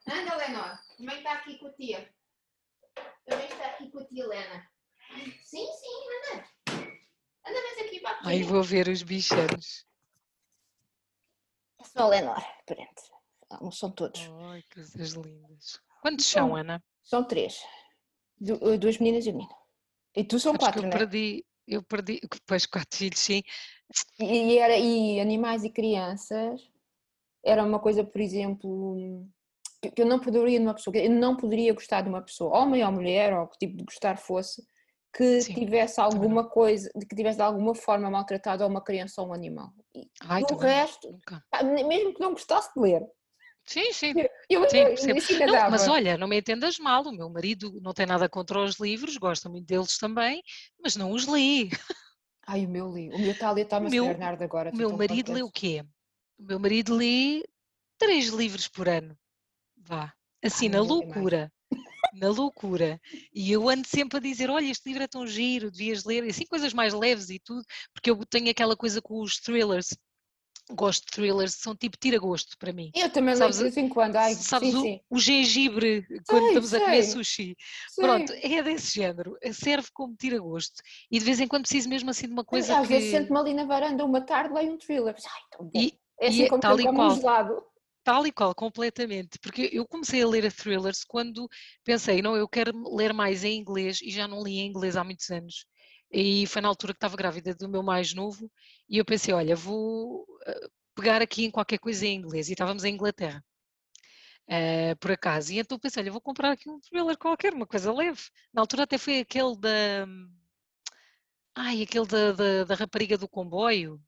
[0.09, 0.79] Anda, Lenor.
[0.97, 2.15] Também está aqui com a tia.
[3.27, 4.71] Também está aqui com a tia Helena.
[5.43, 6.49] Sim, sim, anda.
[7.45, 8.29] Anda mais aqui para aqui.
[8.29, 9.85] Aí vou ver os bichanos.
[11.81, 13.22] É só a Lenor, pronto.
[13.61, 14.21] Não são todos.
[14.51, 15.81] Ai, coisas lindas.
[16.01, 16.83] Quantos são, são Ana?
[17.03, 17.61] São três.
[18.41, 19.55] Du duas meninas e um menino.
[20.17, 20.99] E tu são quatro, eu não é?
[20.99, 23.43] perdi, eu perdi, depois quatro filhos, sim.
[24.19, 26.61] E, era, e animais e crianças
[27.45, 29.27] era uma coisa, por exemplo,
[29.95, 32.93] que eu não poderia numa pessoa, eu não poderia gostar de uma pessoa, homem ou
[32.93, 34.65] mulher, ou que tipo de gostar fosse,
[35.15, 39.29] que Sim, tivesse alguma coisa, que tivesse de alguma forma maltratado a uma criança ou
[39.29, 39.73] um animal.
[39.95, 41.45] E Ai, o resto, nunca.
[41.87, 43.07] mesmo que não gostasse de ler,
[43.65, 44.15] Sim, sim.
[44.49, 48.29] Eu, sim não, mas olha, não me entendas mal, o meu marido não tem nada
[48.29, 50.43] contra os livros, gosta muito deles também,
[50.83, 51.71] mas não os li.
[52.47, 54.71] Ai, o meu li, o meu está a ler Thomas meu, Bernardo agora.
[54.73, 55.85] O meu marido lê o quê?
[56.39, 57.43] O meu marido lê
[57.97, 59.17] três livros por ano.
[59.77, 61.53] Vá, assim, Ai, na loucura.
[62.13, 63.01] na loucura.
[63.33, 66.31] E eu ando sempre a dizer: olha, este livro é tão giro, devias ler, e
[66.31, 69.97] assim coisas mais leves e tudo, porque eu tenho aquela coisa com os thrillers.
[70.71, 72.91] Gosto de thrillers, são tipo tira-gosto para mim.
[72.95, 74.17] Eu também sabes, de vez em quando.
[74.17, 75.01] Ai, sabes sim, o, sim.
[75.11, 76.79] o, gengibre quando sei, estamos sei.
[76.79, 77.57] a comer sushi?
[77.91, 78.05] Sei.
[78.05, 79.37] Pronto, é desse género.
[79.53, 80.81] Serve como tira-gosto.
[81.11, 82.79] E de vez em quando preciso mesmo assim de uma coisa.
[82.79, 82.95] Às que...
[82.95, 85.17] vezes sento-me ali na varanda uma tarde leio um thriller.
[85.17, 85.81] Ai, tão bom.
[85.81, 87.11] E, é assim e, como tal e qual.
[87.11, 87.65] um gelado.
[88.05, 89.39] Tal e qual, completamente.
[89.41, 91.49] Porque eu comecei a ler a thrillers quando
[91.85, 95.05] pensei, não, eu quero ler mais em inglês e já não li em inglês há
[95.05, 95.67] muitos anos.
[96.13, 98.51] E foi na altura que estava grávida do meu mais novo
[98.89, 100.27] e eu pensei, olha, vou
[100.95, 102.49] pegar aqui em qualquer coisa em inglês.
[102.49, 103.45] E estávamos em Inglaterra,
[104.49, 105.53] uh, por acaso.
[105.53, 108.23] E então pensei, olha, vou comprar aqui um thriller qualquer, uma coisa leve.
[108.53, 110.07] Na altura até foi aquele da...
[111.55, 114.01] Ai, aquele da, da, da rapariga do comboio.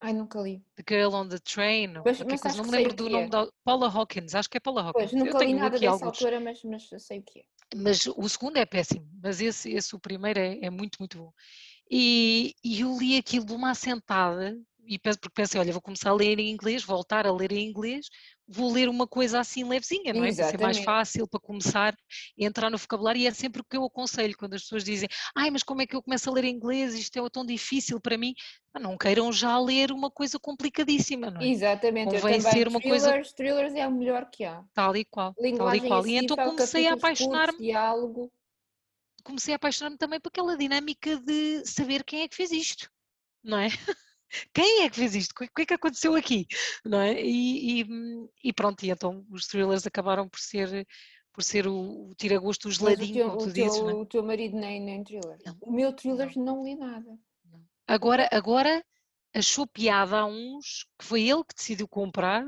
[0.00, 0.62] Ai, nunca li.
[0.76, 1.94] The Girl on the Train.
[2.04, 3.28] Mas, mas coisa, não me lembro do nome é.
[3.28, 5.10] da Paula Hawkins, acho que é Paula Hawkins.
[5.10, 6.08] Pois, nunca li nada dessa alguns.
[6.08, 7.44] altura, mas, mas sei o que é.
[7.74, 11.32] Mas o segundo é péssimo, mas esse, esse o primeiro é, é muito, muito bom.
[11.90, 16.14] E, e, eu li aquilo de uma assentada, e porque pensei, olha, vou começar a
[16.14, 18.08] ler em inglês, voltar a ler em inglês,
[18.46, 20.34] vou ler uma coisa assim levezinha, não é?
[20.34, 21.96] Para ser mais fácil, para começar a
[22.44, 25.50] entrar no vocabulário, e é sempre o que eu aconselho quando as pessoas dizem, ai,
[25.50, 28.34] mas como é que eu começo a ler inglês, isto é tão difícil para mim,
[28.78, 31.48] não queiram já ler uma coisa complicadíssima, não é?
[31.48, 33.34] Exatamente, Convém eu também, ser uma thrillers, coisa...
[33.34, 34.62] thrillers é o melhor que há.
[34.74, 38.32] Tal e qual, Linguagem tal e qual, e então acessível, comecei a apaixonar-me diálogo.
[39.22, 42.90] comecei a apaixonar-me também por aquela dinâmica de saber quem é que fez isto,
[43.42, 43.68] não é?
[44.52, 45.32] Quem é que fez isto?
[45.32, 46.46] O que é que aconteceu aqui?
[46.84, 47.20] Não é?
[47.20, 47.86] E, e,
[48.44, 50.86] e pronto, e então os thrillers acabaram por ser
[51.34, 53.74] por ser o, o tira-gosto, o geladinho, como tu o dizes.
[53.74, 53.94] Teu, não é?
[53.94, 55.36] O teu marido nem, nem thriller.
[55.44, 55.56] Não.
[55.60, 57.18] O meu thriller não, não li nada.
[57.44, 57.60] Não.
[57.88, 58.84] Agora, agora
[59.34, 62.46] achou piada a uns que foi ele que decidiu comprar,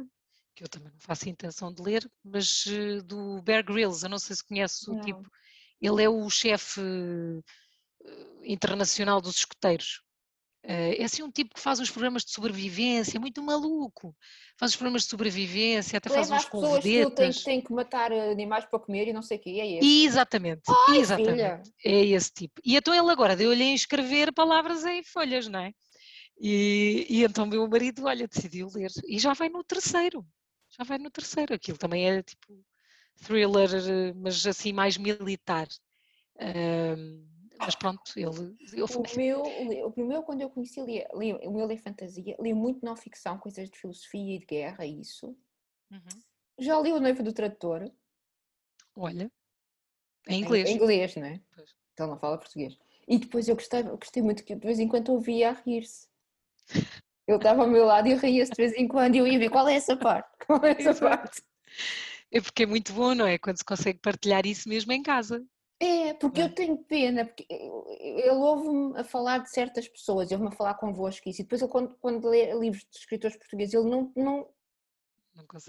[0.54, 4.20] que eu também não faço intenção de ler, mas uh, do Bear Grylls, eu não
[4.20, 5.28] sei se conheces o tipo,
[5.80, 7.44] ele é o chefe uh,
[8.44, 10.00] internacional dos escoteiros.
[10.68, 14.12] Uh, é assim um tipo que faz uns programas de sobrevivência, muito maluco.
[14.58, 17.44] Faz os programas de sobrevivência, até faz uns as pessoas que tem, convedetas.
[17.44, 19.50] tem que matar animais para comer e não sei o quê.
[19.60, 20.04] É esse.
[20.04, 21.30] Exatamente, Ai, exatamente.
[21.30, 21.62] filha.
[21.84, 22.60] É esse tipo.
[22.64, 25.72] E então ele agora deu-lhe a escrever palavras em folhas, não é?
[26.40, 28.90] E, e então meu marido, olha, decidiu ler.
[29.06, 30.26] E já vai no terceiro.
[30.76, 31.54] Já vai no terceiro.
[31.54, 32.60] Aquilo também é tipo
[33.24, 35.68] thriller, eh, mas assim mais militar.
[37.58, 38.56] Mas pronto, ele.
[38.60, 42.54] ele O meu, o primeiro, quando eu conheci, li, li, o meu li fantasia, li
[42.54, 45.36] muito não ficção, coisas de filosofia e de guerra, isso.
[45.90, 46.22] Uhum.
[46.58, 47.90] Já li O Noivo do Tradutor.
[48.94, 49.30] Olha,
[50.28, 50.68] em inglês.
[50.68, 51.40] Em inglês, não é?
[51.54, 51.74] Pois.
[51.92, 52.78] Então não fala português.
[53.06, 56.08] E depois eu gostei, eu gostei muito que de vez em quando ouvia a rir-se.
[57.26, 59.38] Ele estava ao meu lado e eu ria-se de vez em quando e eu ia
[59.38, 60.28] ver qual é essa parte.
[60.46, 61.00] Qual é essa Exato.
[61.00, 61.42] parte?
[62.30, 63.36] É porque é muito bom, não é?
[63.36, 65.44] Quando se consegue partilhar isso mesmo em casa.
[65.78, 66.50] É, porque Não é?
[66.50, 71.28] eu tenho pena, porque ele ouve-me a falar de certas pessoas, ouve-me a falar convosco
[71.28, 74.48] isso, e depois ele, quando, quando lê livros de escritores portugueses, ele não, não,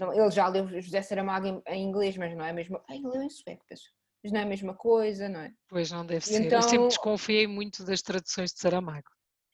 [0.00, 3.06] Não ele já leu José Saramago em, inglês, mas não é a mesma, ah, ele
[3.06, 3.92] leu em sueco, penso,
[4.22, 5.52] mas não é a mesma coisa, não é?
[5.68, 6.40] Pois não deve E ser.
[6.40, 9.10] Eu então- sempre desconfiei muito das traduções de Saramago.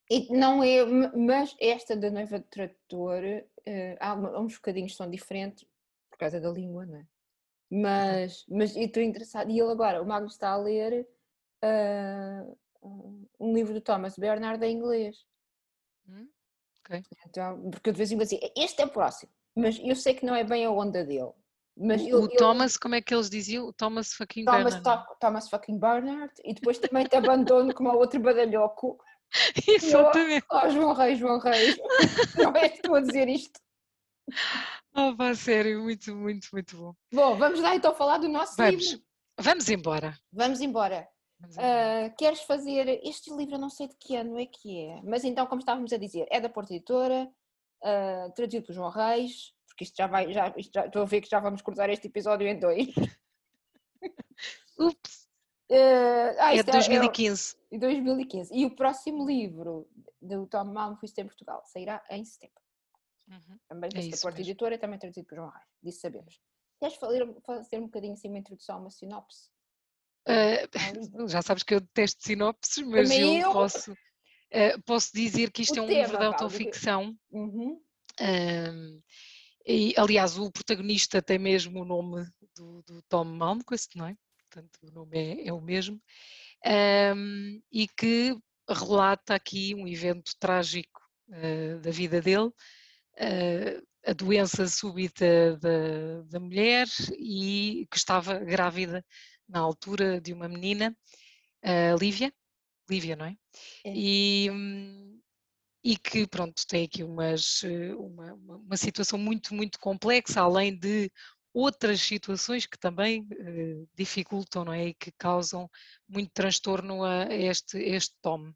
[0.09, 0.85] E não é,
[1.17, 3.23] mas esta da Noiva de Tradutor,
[3.67, 5.65] eh, há uns bocadinhos que são diferentes,
[6.11, 7.07] por causa da língua, não é?
[7.77, 11.09] Mas, mas eu estou interessada, e ele agora, o Magno está a ler
[11.61, 12.45] ah,
[13.41, 15.17] um livro do Thomas Bernard em inglês.
[16.09, 16.29] Hum?
[16.81, 17.03] Ok.
[17.27, 20.15] Então, porque eu de vez em quando assim, este é o próximo, mas eu sei
[20.15, 21.33] que não é bem a onda dele.
[21.77, 23.67] Mas O, ele- o ele- Thomas, como é que eles diziam?
[23.67, 25.07] O Thomas fucking Thomas, Bernard.
[25.09, 29.03] To- Thomas fucking Bernard, e depois também te abandono como o outro badalhoco.
[29.67, 30.47] Exatamente.
[30.53, 31.77] Oh, João Reis, João Reis,
[32.39, 33.59] não és tu a dizer isto.
[34.97, 36.95] Oh, sério, muito, muito, muito bom.
[37.13, 39.05] Bom, vamos lá então falar do nosso Vamos, livro.
[39.41, 40.19] vamos embora.
[40.33, 41.09] Vamos embora.
[41.41, 42.07] Vamos embora.
[42.07, 43.01] Ah, queres fazer.
[43.05, 45.93] Este livro eu não sei de que ano é que é, mas então, como estávamos
[45.93, 47.29] a dizer, é da Porta Editora,
[47.83, 50.33] ah, traduzido por João Reis, porque isto já vai.
[50.33, 52.89] Já, isto já- estou a ver que já vamos cortar este episódio em dois.
[54.79, 55.29] Ups,
[55.71, 57.57] Ah, ah, é isto de 2015.
[57.73, 58.55] de 2015.
[58.55, 59.89] E o próximo livro
[60.21, 62.63] do Tom Malmquist em Portugal sairá em setembro.
[63.29, 63.59] Uhum.
[63.69, 64.41] Também É isso Porta.
[64.41, 65.67] Editora, também traduzido por João Reis.
[65.83, 66.41] Disso sabemos.
[66.79, 69.49] Queres fazer, um bocadinho assim uma introdução, uma sinopse?
[70.29, 71.29] Livro?
[71.29, 73.53] já sabes que eu detesto sinopses, mas Também eu, eu.
[73.53, 73.93] posso,
[74.53, 77.17] ah, posso dizer que isto O é um tema, livro de autoficção.
[77.31, 77.81] Uhum.
[79.67, 84.17] E, aliás, o protagonista tem mesmo o nome do, do Tom Malmquist, não é?
[84.51, 86.01] Portanto, o nome é, é o mesmo.
[87.73, 88.37] E que
[88.69, 91.01] relata aqui um evento trágico
[91.33, 92.51] ah, da vida dele,
[94.07, 96.87] a doença súbita da, da mulher
[97.19, 99.05] e que estava grávida
[99.49, 100.97] na altura de uma menina,
[101.63, 102.33] a Lívia,
[102.91, 103.37] Lívia, não é?
[103.85, 103.93] é.
[103.95, 104.51] E,
[105.83, 107.63] e que, pronto, tem aqui umas,
[107.97, 111.11] uma, uma situação muito, muito complexa, além de
[111.53, 114.89] outras situações que também eh, dificultam, não é?
[114.89, 115.71] E que causam
[116.09, 118.53] muito transtorno a este, este Tom.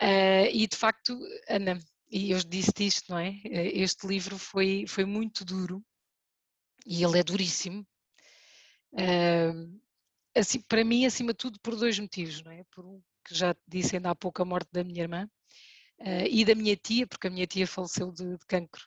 [0.00, 1.18] Uh, e de facto,
[1.48, 1.78] Ana,
[2.12, 3.40] e eu disse isto, não é?
[3.44, 5.82] Este livro foi, foi muito duro
[6.86, 7.86] e ele é duríssimo.
[8.92, 9.80] Uh,
[10.36, 12.64] assim, para mim, acima de tudo, por dois motivos, não é?
[12.70, 15.30] Por um que já disse ainda há pouco a morte da minha irmã
[16.00, 18.86] uh, e da minha tia, porque a minha tia faleceu de, de cancro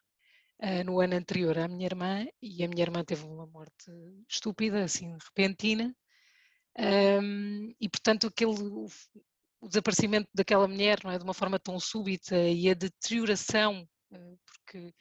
[0.61, 3.91] uh, no ano anterior à minha irmã e a minha irmã teve uma morte
[4.29, 5.95] estúpida, assim, repentina.
[6.77, 8.53] Um, e portanto aquele
[9.65, 11.17] o, desaparecimento daquela mulher não é?
[11.17, 14.93] De uma forma tão súbita e a deterioração uh, porque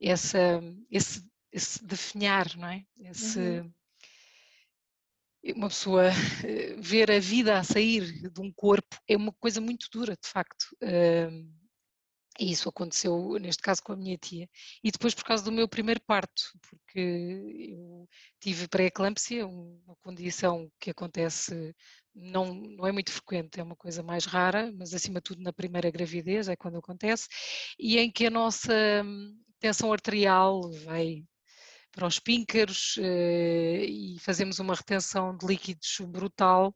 [0.00, 2.84] essa esse, esse definhar não é?
[2.98, 3.72] Esse uhum.
[5.56, 6.08] uma pessoa
[6.44, 10.28] eh, ver a vida a sair de um corpo é uma coisa muito dura, de
[10.28, 10.66] facto.
[12.38, 14.48] E isso aconteceu, neste caso, com a minha tia.
[14.82, 16.98] E depois por causa do meu primeiro parto, porque
[17.70, 18.08] eu
[18.40, 21.74] tive pré-eclâmpsia, uma condição que acontece,
[22.14, 25.52] não, não é muito frequente, é uma coisa mais rara, mas acima de tudo na
[25.52, 27.28] primeira gravidez é quando acontece,
[27.78, 28.72] e em que a nossa
[29.04, 31.22] hum, tensão arterial vai
[31.92, 36.74] para os píncaros eh, e fazemos uma retenção de líquidos brutal.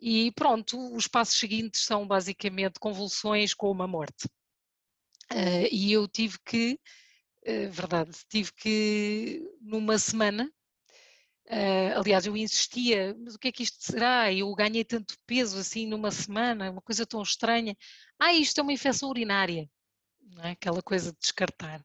[0.00, 4.28] E pronto, os passos seguintes são basicamente convulsões com uma morte.
[5.32, 6.78] Eh, e eu tive que,
[7.44, 10.50] eh, verdade, tive que numa semana,
[11.96, 14.32] aliás, eu insistia, mas o que é que isto será?
[14.32, 17.76] Eu ganhei tanto peso assim numa semana, uma coisa tão estranha.
[18.18, 19.68] Ah, isto é uma infecção urinária
[20.42, 20.50] é?
[20.50, 21.84] aquela coisa de descartar.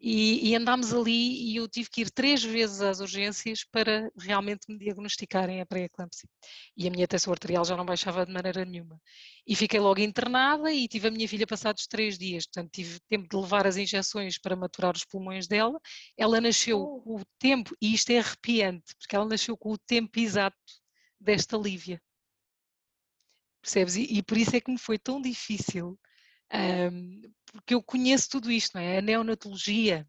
[0.00, 4.66] E, e, andámos ali e eu tive que ir três vezes às urgências para realmente
[4.68, 6.28] me diagnosticarem a pré-eclâmpsia.
[6.76, 9.00] E a minha tensão arterial já não baixava de maneira nenhuma.
[9.46, 13.28] E fiquei logo internada e tive a minha filha passados três dias, portanto tive tempo
[13.28, 15.80] de levar as injeções para maturar os pulmões dela.
[16.16, 17.00] Ela nasceu oh.
[17.00, 20.56] com o tempo, e isto é arrepiante, porque ela nasceu com o tempo exato
[21.20, 22.00] desta Lívia.
[23.60, 23.96] Percebes?
[23.96, 25.98] E, e por isso é que me foi tão difícil
[26.52, 28.98] um, porque eu conheço tudo isto, não é?
[28.98, 30.06] A neonatologia,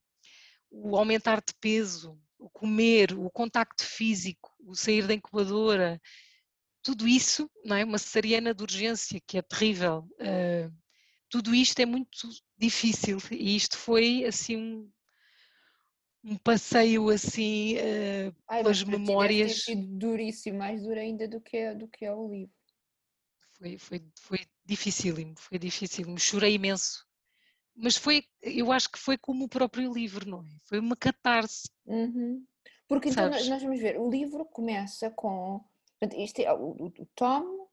[0.69, 6.01] o aumentar de peso, o comer, o contacto físico, o sair da incubadora,
[6.81, 7.83] tudo isso, não é?
[7.83, 10.07] Uma cesariana de urgência que é terrível.
[10.19, 10.73] Uh,
[11.29, 14.91] tudo isto é muito difícil e isto foi assim um,
[16.23, 19.63] um passeio assim uh, Ai, pelas memórias.
[19.63, 22.53] Sido duríssimo, mais duro ainda do que, do que é o livro.
[23.57, 27.05] Foi, foi, foi dificílimo, foi dificílimo, chorei imenso.
[27.81, 30.49] Mas foi, eu acho que foi como o próprio livro, não é?
[30.65, 31.69] Foi uma catarse.
[31.85, 32.45] Uhum.
[32.87, 35.63] Porque então nós, nós vamos ver, o livro começa com.
[36.13, 37.67] Este é, o, o Tom,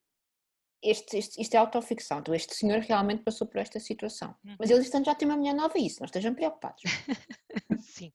[0.82, 4.34] este, este, isto é autoficção, então este senhor realmente passou por esta situação.
[4.44, 4.56] Uhum.
[4.58, 6.82] Mas ele já tem uma mulher nova e isso, não estejam preocupados.
[7.80, 8.12] Sim.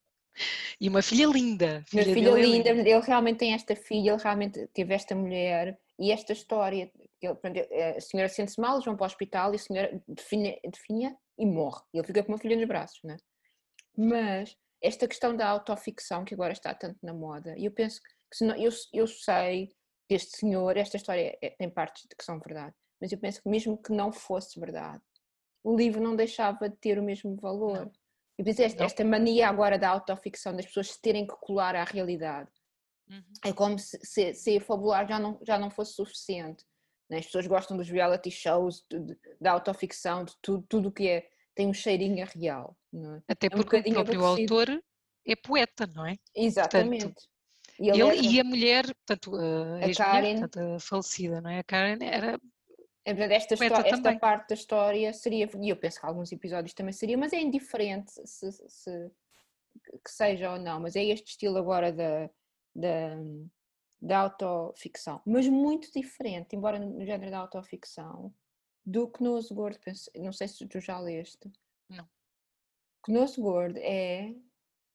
[0.79, 1.83] E uma filha linda.
[1.87, 5.77] Filha uma filha é linda, ele realmente tem esta filha, ele realmente teve esta mulher
[5.99, 6.91] e esta história
[7.27, 7.37] ele,
[7.71, 11.45] eh, a senhora sente-se mal, vão para o hospital e a senhora definha, definha e
[11.45, 11.81] morre.
[11.93, 13.17] E ele fica com uma filha nos braços, né?
[13.97, 18.37] Mas esta questão da autoficção que agora está tanto na moda, e eu penso que
[18.37, 19.67] se não, eu, eu sei
[20.07, 23.41] que este senhor, esta história é, tem partes de que são verdade, mas eu penso
[23.41, 25.03] que mesmo que não fosse verdade,
[25.63, 27.85] o livro não deixava de ter o mesmo valor.
[27.85, 27.91] Não.
[28.37, 31.83] Eu penso esta, esta mania agora da autoficção, das pessoas se terem que colar à
[31.83, 32.49] realidade.
[33.07, 33.23] Uhum.
[33.45, 36.65] É como se, se, se fabular já não, já não fosse suficiente.
[37.11, 37.17] Né?
[37.17, 38.85] As pessoas gostam dos reality shows,
[39.39, 42.77] da autoficção, de tudo, tudo que é, tem um cheirinho real.
[42.93, 43.21] É?
[43.27, 44.53] Até porque um o próprio aborrecido.
[44.53, 44.83] autor
[45.27, 46.15] é poeta, não é?
[46.33, 47.03] Exatamente.
[47.03, 47.29] Portanto,
[47.77, 51.59] e, ele, ele e, a mulher, portanto, a, a Karen, portanto, a falecida, não é?
[51.59, 52.39] A Karen era
[53.03, 56.73] é verdade, esta, história, esta parte da história seria, e eu penso que alguns episódios
[56.73, 59.11] também seria, mas é indiferente se, se,
[60.03, 62.29] que seja ou não, mas é este estilo agora da,
[62.75, 63.17] da,
[64.01, 68.33] da autoficção, mas muito diferente, embora no género da autoficção,
[68.83, 69.79] do Knosgord,
[70.15, 71.51] não sei se tu já leste.
[71.87, 72.07] Não.
[73.03, 74.33] Knosgord é,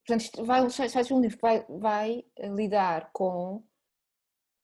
[0.05, 3.63] portanto, isto vai, faz um livro que vai, vai lidar com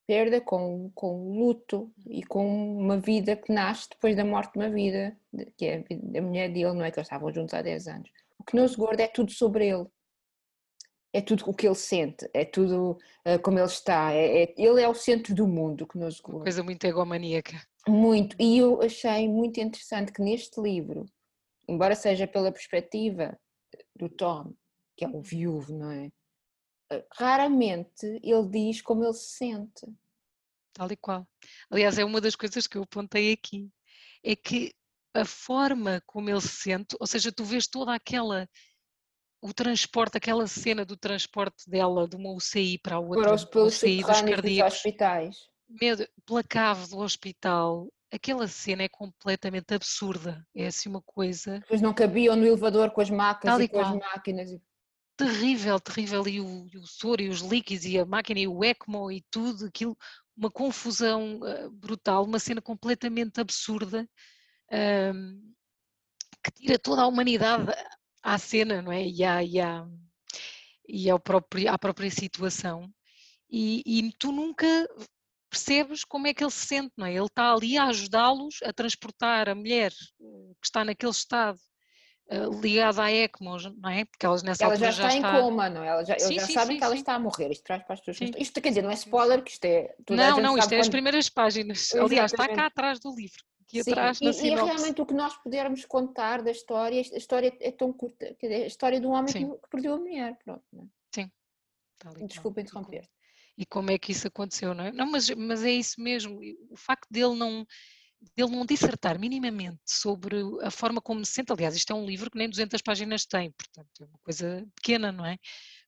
[0.06, 4.70] perda, com, com luto e com uma vida que nasce depois da morte de uma
[4.70, 5.18] vida,
[5.58, 5.86] que é
[6.18, 8.12] a mulher dele, não é que eles estavam juntos há 10 anos.
[8.38, 9.88] O Knosgord é tudo sobre ele
[11.14, 14.82] é tudo o que ele sente, é tudo uh, como ele está, é, é, ele
[14.82, 17.62] é o centro do mundo que nos Uma coisa muito egomaníaca.
[17.88, 21.06] Muito, e eu achei muito interessante que neste livro,
[21.68, 23.38] embora seja pela perspectiva
[23.96, 24.54] do Tom,
[24.98, 26.12] que é um viúvo, não é?
[26.92, 29.86] Eh, raramente ele diz como ele se sente.
[30.74, 31.28] tal e qual.
[31.70, 33.70] Aliás, é uma das coisas que eu apontei aqui,
[34.24, 34.74] é que
[35.14, 38.50] a forma como ele se sente, ou seja, tu vês toda aquela
[39.44, 43.74] o transporte, aquela cena do transporte dela de uma UCI para a outra, para os,
[43.76, 45.38] UCI dos cardíacos, hospitais.
[45.68, 50.48] Medo, pela cave do hospital, aquela cena é completamente absurda.
[50.56, 51.62] É assim uma coisa.
[51.68, 54.50] Pois não cabiam no elevador com as macas e, e com as máquinas.
[55.18, 56.26] Terrível, terrível.
[56.26, 59.22] E o, e o soro e os líquidos e a máquina e o ECMO e
[59.30, 59.98] tudo aquilo,
[60.38, 64.08] uma confusão uh, brutal, uma cena completamente absurda
[65.14, 65.54] um,
[66.42, 67.66] que tira toda a humanidade
[68.24, 69.06] à cena, não é?
[69.06, 69.86] E, à, e, à,
[70.88, 72.90] e ao próprio, à própria situação.
[73.50, 74.66] E, e, tu nunca
[75.50, 77.14] percebes como é que ele se sente, não é?
[77.14, 81.60] Ele está ali a ajudá-los a transportar a mulher eh, que está naquele estado
[82.32, 84.06] uh, ligada à ECMO, não é?
[84.06, 85.88] Porque elas nessa ela altura já está, já está em coma, não é?
[85.90, 87.52] Ela já, sim, eles já sim, sabem sim, que ela está a morrer.
[87.52, 88.32] Isto traz para as pessoas.
[88.36, 89.94] Isto quer dizer, não é spoiler, que isto é.
[90.10, 90.82] Não, não, isto é quando...
[90.82, 91.94] as primeiras páginas.
[91.94, 95.36] Aliás, está cá atrás do livro aqui Sim, atrás e, e, realmente o que nós
[95.38, 99.46] pudermos contar da história, a história é tão curta, a história de um homem que,
[99.46, 100.64] que, perdeu a mulher, pronto.
[100.76, 100.86] É?
[101.14, 101.32] Sim.
[102.28, 103.10] Desculpa interromper.
[103.58, 104.92] E como é que isso aconteceu, não é?
[104.92, 107.66] Não, mas, mas é isso mesmo, o facto dele não,
[108.36, 112.32] dele não dissertar minimamente sobre a forma como se sente, aliás, isto é um livro
[112.32, 115.38] que nem 200 páginas tem, portanto é uma coisa pequena, não é?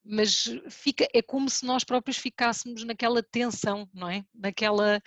[0.04, 4.24] Mas fica, é como se nós próprios ficássemos naquela tensão, não é?
[4.34, 5.02] Naquela,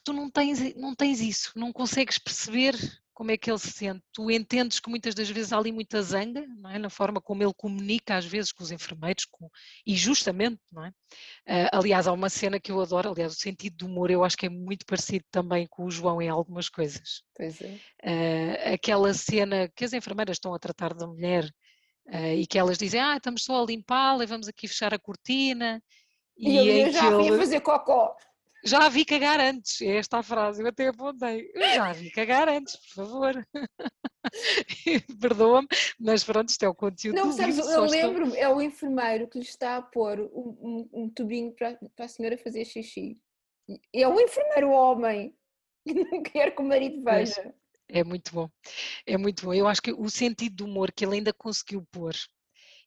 [0.00, 2.74] porque tu não tens, não tens isso, não consegues perceber
[3.12, 4.02] como é que ele se sente.
[4.14, 6.78] Tu entendes que muitas das vezes há ali muita zanga, não é?
[6.78, 9.50] na forma como ele comunica às vezes com os enfermeiros, com,
[9.86, 10.88] e justamente, não é?
[10.88, 14.38] Uh, aliás, há uma cena que eu adoro, aliás, o sentido do humor eu acho
[14.38, 17.22] que é muito parecido também com o João em algumas coisas.
[17.36, 17.78] Pois é.
[18.02, 21.44] Uh, aquela cena que as enfermeiras estão a tratar da mulher
[22.06, 24.98] uh, e que elas dizem, ah, estamos só a limpá-la e vamos aqui fechar a
[24.98, 25.82] cortina.
[26.38, 28.16] E, e eu já ia fazer cocó.
[28.64, 31.50] Já a vi cagar antes, é esta a frase, eu até apontei.
[31.54, 33.46] Já a vi cagar antes, por favor.
[35.20, 35.68] Perdoa-me,
[35.98, 39.44] mas pronto, isto é o conteúdo Não, sabes, eu lembro-me, é o enfermeiro que lhe
[39.44, 43.16] está a pôr um, um, um tubinho para, para a senhora fazer xixi.
[43.94, 45.34] É um enfermeiro homem
[45.86, 47.54] que não quer que o marido veja.
[47.88, 48.48] É muito bom,
[49.06, 49.54] é muito bom.
[49.54, 52.14] Eu acho que o sentido do humor que ele ainda conseguiu pôr,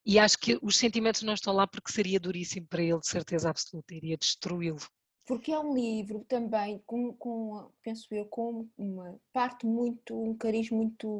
[0.06, 3.50] e acho que os sentimentos não estão lá porque seria duríssimo para ele, de certeza
[3.50, 4.78] absoluta, iria destruí-lo
[5.26, 10.70] porque é um livro também com, com penso eu, com uma parte muito, um cariz
[10.70, 11.18] muito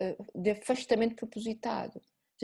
[0.00, 2.00] uh, de afastamento propositado.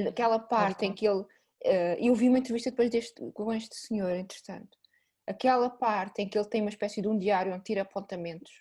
[0.07, 1.23] Aquela parte em que ele.
[1.65, 4.77] Uh, eu vi uma entrevista depois deste, com este senhor, entretanto.
[5.27, 8.53] Aquela parte em que ele tem uma espécie de um diário onde tira apontamentos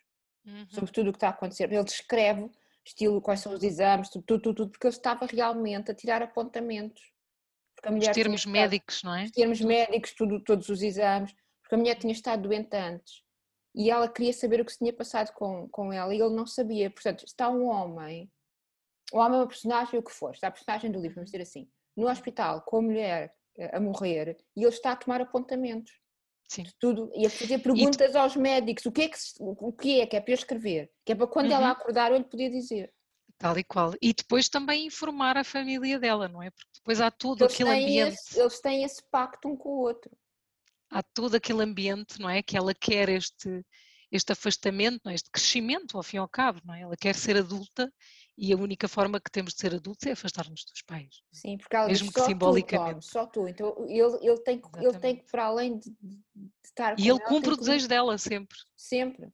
[0.46, 0.66] uhum.
[0.70, 1.72] sobre tudo o que está a acontecer.
[1.72, 2.50] Ele descreve,
[2.84, 7.04] estilo, quais são os exames, tudo, tudo, tudo, porque ele estava realmente a tirar apontamentos.
[7.76, 9.26] Porque a mulher os termos médicos, não é?
[9.26, 13.24] Os termos médicos, tudo, todos os exames porque a mulher tinha estado doente antes
[13.74, 16.46] e ela queria saber o que se tinha passado com, com ela e ele não
[16.46, 16.92] sabia.
[16.92, 18.32] Portanto, está um homem,
[19.12, 21.42] o homem é uma personagem, o que for, está a personagem do livro, vamos dizer
[21.42, 25.92] assim, no hospital com a mulher eh, a morrer e ele está a tomar apontamentos.
[26.48, 26.64] Sim.
[26.80, 28.18] Tudo, e a fazer perguntas tu...
[28.18, 30.92] aos médicos: o que, é que, o que é que é para eu escrever?
[31.04, 31.56] Que é para quando uhum.
[31.56, 32.94] ela acordar eu lhe podia dizer.
[33.40, 33.94] Tal e qual.
[34.00, 36.52] E depois também informar a família dela, não é?
[36.52, 38.14] Porque depois há todo eles aquele ambiente.
[38.14, 40.16] Esse, eles têm esse pacto um com o outro
[40.90, 42.42] há todo aquele ambiente, não é?
[42.42, 43.66] Que ela quer este,
[44.12, 45.16] este afastamento, não é?
[45.16, 46.82] este crescimento, ao fim e ao cabo, não é?
[46.82, 47.92] Ela quer ser adulta
[48.38, 51.24] e a única forma que temos de ser adultos é afastar-nos dos pais.
[51.32, 53.08] Sim, porque ela Mesmo diz, que só simbolicamente.
[53.08, 53.48] Tu, só tu.
[53.48, 56.22] Então ele, ele, tem, que, ele tem que, para além de, de
[56.64, 58.58] estar E ele ela, cumpre o desejo dela sempre.
[58.76, 59.32] Sempre.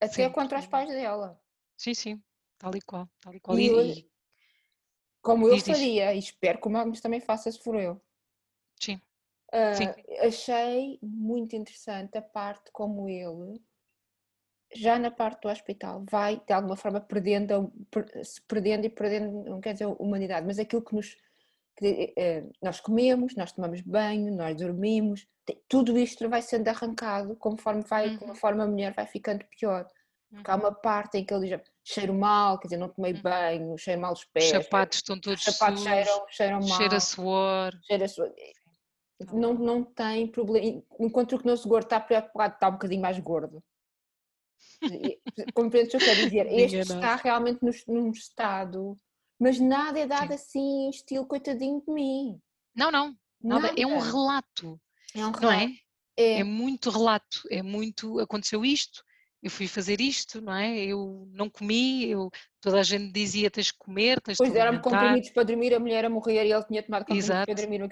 [0.00, 0.34] Até sempre.
[0.34, 1.38] contra os pais dela.
[1.76, 2.22] Sim, sim.
[2.58, 3.08] Tal e qual.
[3.20, 3.58] Tal e qual.
[3.58, 4.10] E, e,
[5.20, 8.00] como eu faria, e espero que o Magnus também faça se for eu.
[8.80, 9.00] Sim.
[9.52, 13.62] Uh, achei muito interessante a parte como ele,
[14.74, 17.72] já na parte do hospital, vai de alguma forma perdendo,
[18.22, 21.16] se perdendo e perdendo, não quer dizer a humanidade, mas aquilo que nos.
[21.76, 25.26] Que, eh, nós comemos, nós tomamos banho, nós dormimos,
[25.68, 28.18] tudo isto vai sendo arrancado conforme, vai, uhum.
[28.18, 29.86] conforme a mulher vai ficando pior.
[30.28, 30.60] Porque há uhum.
[30.60, 33.22] uma parte em que ele diz cheiro mal, quer dizer, não tomei uhum.
[33.22, 34.52] banho, cheiro mal os pés.
[34.52, 36.76] Os sapatos estão todos Os sapatos cheiram, cheiram mal.
[36.76, 37.72] Cheira suor.
[37.86, 38.30] Cheira suor
[39.32, 40.82] não, não tem problema.
[40.98, 43.62] Enquanto o que não se gordo está preocupado, está um bocadinho mais gordo.
[45.54, 46.46] Compreendes o que eu quero dizer?
[46.52, 48.96] Este está realmente num, num estado,
[49.38, 50.34] mas nada é dado Sim.
[50.34, 52.40] assim, estilo coitadinho de mim.
[52.74, 53.72] Não, não, nada.
[53.76, 54.80] É um relato.
[55.14, 55.42] É um relato.
[55.42, 55.72] Não é?
[56.16, 56.40] é?
[56.40, 57.42] É muito relato.
[57.50, 58.20] É muito.
[58.20, 59.02] Aconteceu isto,
[59.42, 60.76] eu fui fazer isto, não é?
[60.78, 65.30] Eu não comi, eu, toda a gente dizia tens que comer, tens pois deram-me comprimidos
[65.30, 67.46] para dormir, a mulher a morrer e ele tinha tomado comprimidos Exato.
[67.46, 67.82] para dormir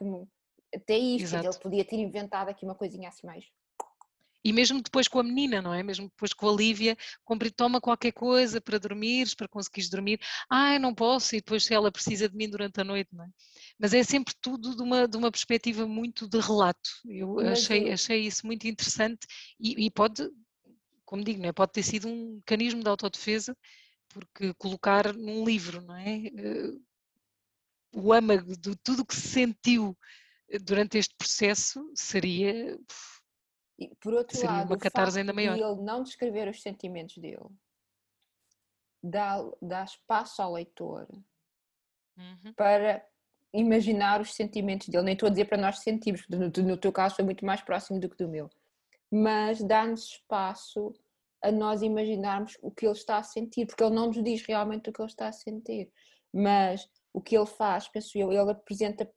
[0.77, 3.45] até isto, ele podia ter inventado aqui uma coisinha assim mais.
[4.47, 5.83] E mesmo depois com a menina, não é?
[5.83, 6.97] Mesmo depois com a Lívia,
[7.57, 10.21] toma qualquer coisa para dormires, para conseguires dormir.
[10.49, 13.29] Ai, não posso, e depois se ela precisa de mim durante a noite, não é?
[13.77, 16.89] Mas é sempre tudo de uma, de uma perspectiva muito de relato.
[17.05, 19.27] Eu achei, achei isso muito interessante
[19.59, 20.31] e, e pode,
[21.05, 21.53] como digo, não é?
[21.53, 23.57] pode ter sido um mecanismo de autodefesa,
[24.09, 26.19] porque colocar num livro, não é?
[26.27, 26.73] Eh,
[27.93, 29.99] o âmago de tudo o que se sentiu
[30.63, 32.79] durante este processo seria
[33.79, 35.55] e, por outro Seria lado, uma catarse ainda maior.
[35.55, 37.47] De ele não descrever os sentimentos dele
[39.03, 41.07] dá, dá espaço ao leitor
[42.17, 42.53] uhum.
[42.55, 43.05] para
[43.53, 45.05] imaginar os sentimentos dele.
[45.05, 47.63] Nem estou a dizer para nós sentirmos, porque no, no teu caso foi muito mais
[47.63, 48.51] próximo do que do meu,
[49.11, 50.93] mas dá-nos espaço
[51.43, 54.91] a nós imaginarmos o que ele está a sentir, porque ele não nos diz realmente
[54.91, 55.91] o que ele está a sentir,
[56.33, 59.11] mas o que ele faz, penso eu, ele apresenta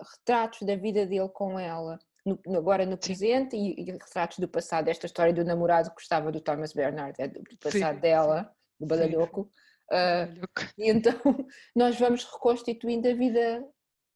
[0.00, 4.88] retratos da vida dele com ela no, agora no presente e, e, retratos do passado.
[4.88, 8.50] Esta história do namorado que gostava do Thomas Bernard, é do passado sim, dela, sim.
[8.80, 9.50] do Badalhoco.
[9.90, 10.46] Uh,
[10.76, 11.14] e então
[11.74, 13.64] nós vamos reconstituindo a vida,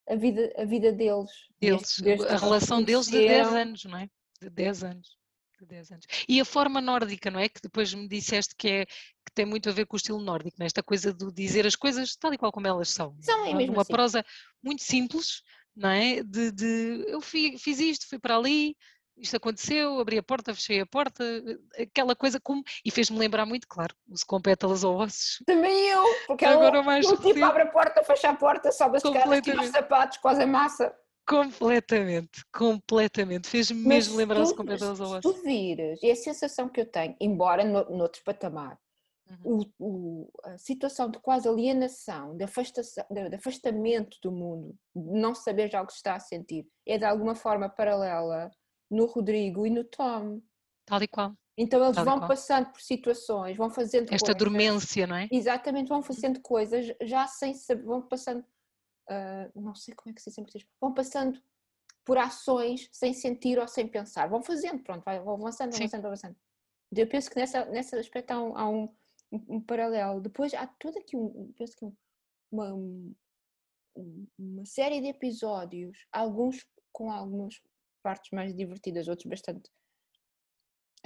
[0.09, 1.31] a vida, a vida deles.
[1.61, 4.09] Deles, desde, a relação deles de 10 anos, não é?
[4.41, 5.17] De 10 anos.
[5.59, 6.07] De 10 anos.
[6.29, 7.49] E a forma nórdica, não é?
[7.49, 10.63] Que depois me disseste que, é, que tem muito a ver com o estilo nórdico,
[10.63, 10.67] é?
[10.67, 13.17] esta coisa de dizer as coisas tal e qual como elas são.
[13.21, 13.93] São, é mesmo Uma assim.
[13.93, 14.25] prosa
[14.63, 15.43] muito simples,
[15.75, 16.23] não é?
[16.23, 18.77] De, de eu fui, fiz isto, fui para ali,
[19.17, 21.25] isto aconteceu, abri a porta, fechei a porta,
[21.79, 22.63] aquela coisa como.
[22.85, 25.43] E fez-me lembrar muito, claro, os com pétalas ou ossos.
[25.47, 28.97] Também eu, porque agora ela, mais o tipo abre a porta, fecha a porta, sobe
[28.97, 30.95] as escadas, tira os sapatos, quase a massa.
[31.27, 33.49] Completamente, completamente.
[33.49, 35.31] Fez-me mesmo lembrar os com pétalas ou ossos.
[35.31, 38.79] Se tu vires, e a sensação que eu tenho, embora no, noutro patamar.
[39.45, 45.71] O, o, a situação de quase alienação, de, de, afastamento do mundo, de não saber
[45.71, 48.51] já o que se está a sentir, é de alguma forma paralela
[48.91, 50.41] no Rodrigo e no Tom.
[50.85, 51.35] Tal e qual.
[51.57, 55.29] Então eles Tal vão passando por situações, vão fazendo Esta coisas, dormência, não é?
[55.31, 60.23] Exatamente, vão fazendo coisas já sem saber, vão passando, uh, não sei como é que
[60.23, 61.41] se sempre diz, vão passando
[62.05, 66.37] por ações sem sentir ou sem pensar, vão fazendo, pronto, vão avançando, vão avançando, avançando.
[66.95, 68.95] Eu penso que nessa, nesse aspecto há um, há um
[69.33, 70.21] um, um paralelo.
[70.21, 71.87] Depois há toda aqui um, penso que
[72.51, 72.73] uma,
[74.39, 77.61] uma série de episódios, alguns com algumas
[78.03, 79.71] partes mais divertidas, outros bastante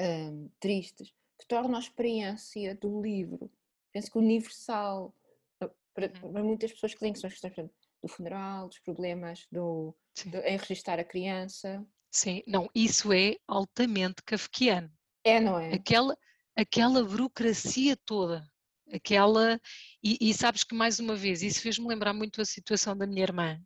[0.01, 3.51] um, tristes, que tornam a experiência do livro,
[3.93, 5.15] penso que universal
[5.61, 6.33] eh, para, uhum.
[6.33, 7.71] para muitas pessoas que têm que são as questões
[8.03, 9.95] do funeral, dos problemas do,
[10.27, 11.87] do, em registrar a criança.
[12.11, 14.91] Sim, não, isso é altamente kafkiano.
[15.23, 15.75] É, não é?
[15.75, 16.17] Aquela,
[16.57, 18.49] aquela burocracia toda,
[18.93, 19.61] aquela.
[20.03, 23.23] E, e, sabes que, mais uma vez, isso fez-me lembrar muito a situação da minha
[23.23, 23.61] irmã,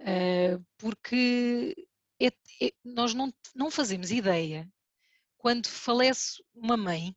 [0.00, 1.76] uh, porque
[2.20, 2.28] é,
[2.60, 4.68] é, nós não, não fazemos ideia
[5.38, 7.14] quando falece uma mãe.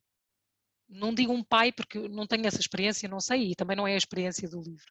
[0.88, 3.96] Não digo um pai, porque não tenho essa experiência, não sei, e também não é
[3.96, 4.86] a experiência do livro.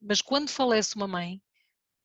[0.00, 1.40] Mas quando falece uma mãe,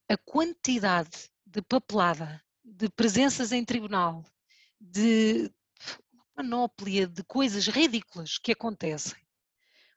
[0.08, 4.24] a quantidade de papelada, de presenças em tribunal,
[4.80, 5.50] de,
[6.34, 9.20] panóplia de coisas ridículas que acontecem.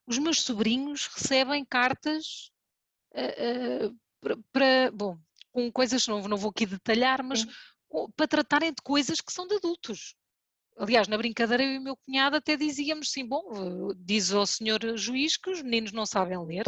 [0.05, 2.51] Os meus sobrinhos recebem cartas
[3.13, 5.17] uh, uh, para, para, bom,
[5.51, 7.47] com coisas, não, não vou aqui detalhar, mas Sim.
[8.15, 10.15] para tratarem de coisas que são de adultos.
[10.77, 14.79] Aliás, na brincadeira eu e o meu cunhado até dizíamos sim, bom, diz ao senhor
[14.97, 16.65] juiz que os meninos não sabem ler,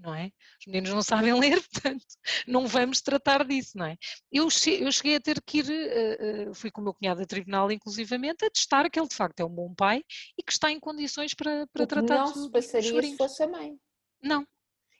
[0.00, 0.30] não é?
[0.60, 2.04] Os meninos não sabem ler, portanto,
[2.46, 3.96] não vamos tratar disso, não é?
[4.32, 7.26] Eu, eu cheguei a ter que ir, uh, uh, fui com o meu cunhado a
[7.26, 10.02] tribunal, inclusivamente, a testar que ele de facto é um bom pai
[10.38, 13.76] e que está em condições para, para tratar não se passaria se fosse a mãe.
[14.22, 14.46] Não.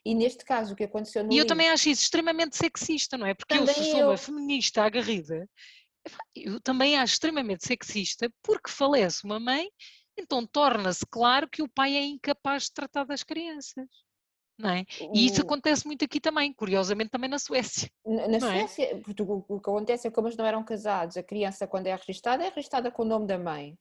[0.03, 1.47] E neste caso, o que aconteceu no E eu livro...
[1.47, 3.35] também acho isso extremamente sexista, não é?
[3.35, 4.07] Porque também eu, se sou eu...
[4.07, 5.47] uma feminista agarrida,
[6.35, 9.69] eu também acho extremamente sexista porque falece uma mãe,
[10.17, 13.87] então torna-se claro que o pai é incapaz de tratar das crianças
[14.69, 14.85] é?
[15.13, 17.89] E isso acontece muito aqui também, curiosamente também na Suécia.
[18.05, 18.39] Na, na é?
[18.39, 18.95] Suécia, é?
[18.99, 21.95] porque o que acontece é que como eles não eram casados, a criança quando é
[21.95, 23.77] registada é registada com o nome da mãe.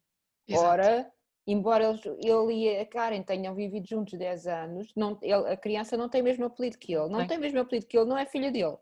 [0.49, 0.67] Exato.
[0.67, 1.13] Ora,
[1.47, 5.97] embora eles, ele e a Karen tenham vivido juntos 10 anos, não, ele, a criança
[5.97, 7.29] não tem o mesmo apelido que ele, não tem.
[7.29, 8.77] tem o mesmo apelido que ele, não é filha dele.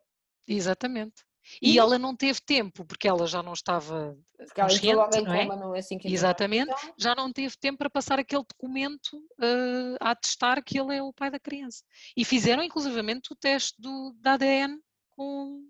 [0.46, 1.24] Exatamente.
[1.60, 5.46] E, ela não teve tempo, porque ela já não estava porque consciente, não é?
[5.46, 6.94] Não é assim Exatamente, então...
[6.96, 11.12] já não teve tempo para passar aquele documento uh, a atestar que ele é o
[11.12, 11.82] pai da criança.
[12.16, 14.78] E fizeram inclusivamente o teste do, da ADN
[15.10, 15.64] com,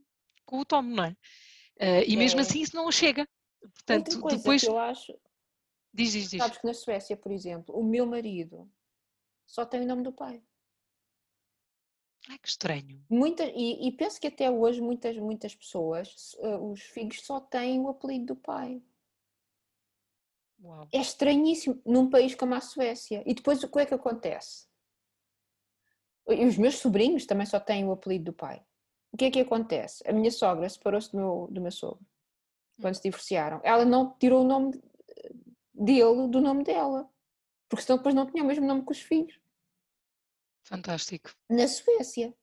[0.44, 1.10] com o Tom, não é?
[1.80, 2.16] Uh, e é.
[2.16, 3.26] mesmo assim isso não chega.
[3.60, 4.62] Portanto, coisa depois...
[4.62, 5.12] que eu acho...
[5.92, 6.42] Diz, diz, diz.
[6.42, 8.70] Sabes que na Suécia, por exemplo, o meu marido
[9.46, 10.42] só tem o nome do pai.
[12.28, 13.02] Ai, que estranho.
[13.08, 17.80] Muita, e, e, penso que até hoje muitas, muitas pessoas, uh, os filhos só têm
[17.80, 18.82] o apelido do pai.
[20.62, 20.88] Uau.
[20.92, 23.22] É estranhíssimo num país como a Suécia.
[23.24, 24.66] E depois o que é que acontece?
[26.28, 28.62] E os meus sobrinhos também só têm o apelido do pai.
[29.10, 30.02] O que é que acontece?
[30.06, 32.04] A minha sogra separou-se do meu, do meu sogro
[32.80, 33.60] quando se divorciaram.
[33.62, 34.80] Ela não tirou o nome
[35.74, 37.08] dele do nome dela,
[37.68, 39.38] porque senão depois não tinha o mesmo nome que os filhos.
[40.68, 41.30] Fantástico.
[41.48, 42.34] Na Suécia.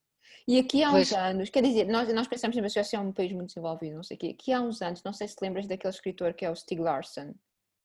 [0.47, 1.13] E aqui há uns pois.
[1.13, 4.03] anos, quer dizer, nós, nós pensamos que a Suécia é um país muito desenvolvido, não
[4.03, 4.35] sei o quê.
[4.39, 7.33] Aqui há uns anos, não sei se lembras daquele escritor que é o Stieg Larsson,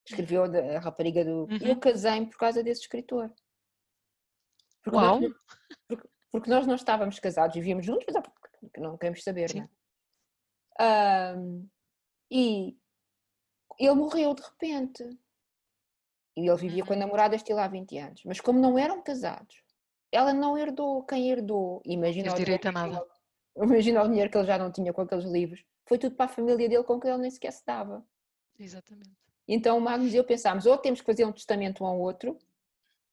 [0.05, 1.45] que escreveu a rapariga do.
[1.45, 1.59] Uhum.
[1.63, 3.33] Eu casei-me por causa desse escritor.
[4.83, 5.21] Porque Uau!
[5.21, 5.33] Nós,
[5.89, 9.61] porque, porque, nós não estávamos casados, vivíamos juntos, mas porque não queremos saber, Sim.
[9.61, 9.69] não
[10.81, 11.35] é?
[11.37, 11.69] Um,
[12.31, 12.79] e
[13.79, 15.05] ele morreu de repente.
[16.37, 16.87] E ele vivia uhum.
[16.87, 18.23] com a namorada estilo há 20 anos.
[18.25, 19.63] Mas como não eram casados,
[20.13, 21.03] ela não herdou.
[21.05, 21.83] Quem herdou?
[21.85, 23.07] Imagina o, direito a nada.
[23.57, 25.65] Ele, imagina o dinheiro que ele já não tinha com aqueles livros.
[25.87, 28.05] Foi tudo para a família dele com que ele nem sequer se dava.
[28.59, 29.11] Exatamente.
[29.49, 32.39] Então o Magnus e eu pensámos, ou temos que fazer um testamento um ao outro,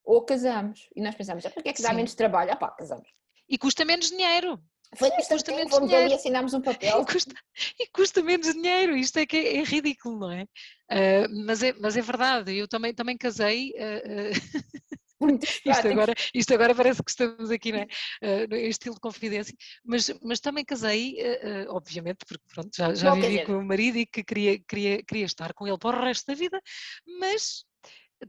[0.04, 0.88] ou casamos.
[0.96, 1.96] E nós pensámos, ah, porque é que dá Sim.
[1.96, 2.52] menos trabalho?
[2.52, 3.10] Ah pá, casamos.
[3.50, 4.62] E custa menos dinheiro.
[4.96, 6.06] Foi custa menos fomos dinheiro.
[6.06, 7.02] ali e assinámos um papel.
[7.02, 7.34] E custa,
[7.80, 10.44] e custa menos dinheiro, isto é que é, é ridículo, não é?
[10.44, 11.74] Uh, mas é?
[11.74, 13.72] Mas é verdade, eu também, também casei.
[13.72, 14.98] Uh, uh,
[15.66, 17.86] isto, agora, isto agora parece que estamos aqui né,
[18.24, 23.14] uh, em estilo de confidência, mas, mas também casei, uh, obviamente, porque pronto, já, já
[23.14, 26.04] vivi com o meu marido e que queria, queria, queria estar com ele para o
[26.04, 26.62] resto da vida,
[27.20, 27.66] mas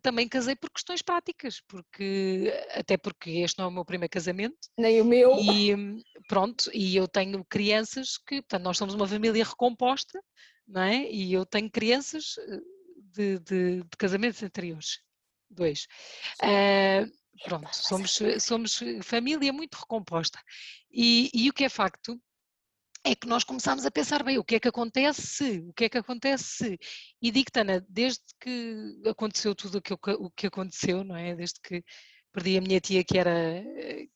[0.02, 4.56] também casei por questões práticas, porque até porque este não é o meu primeiro casamento.
[4.78, 5.36] Nem o meu.
[5.38, 5.74] E
[6.28, 10.20] pronto, e eu tenho crianças que, portanto, nós somos uma família recomposta,
[10.66, 11.10] não é?
[11.10, 12.34] E eu tenho crianças
[12.96, 15.00] de, de, de casamentos anteriores,
[15.50, 15.86] dois.
[16.42, 17.10] Uh,
[17.44, 20.38] pronto, somos, somos família muito recomposta.
[20.90, 22.20] E, e o que é facto
[23.04, 25.84] é que nós começámos a pensar bem o que é que acontece se, o que
[25.84, 26.78] é que acontece se.
[27.22, 31.34] E digo, Tana, desde que aconteceu tudo o que, o que aconteceu, não é?
[31.34, 31.82] Desde que
[32.32, 33.64] perdi a minha tia, que era,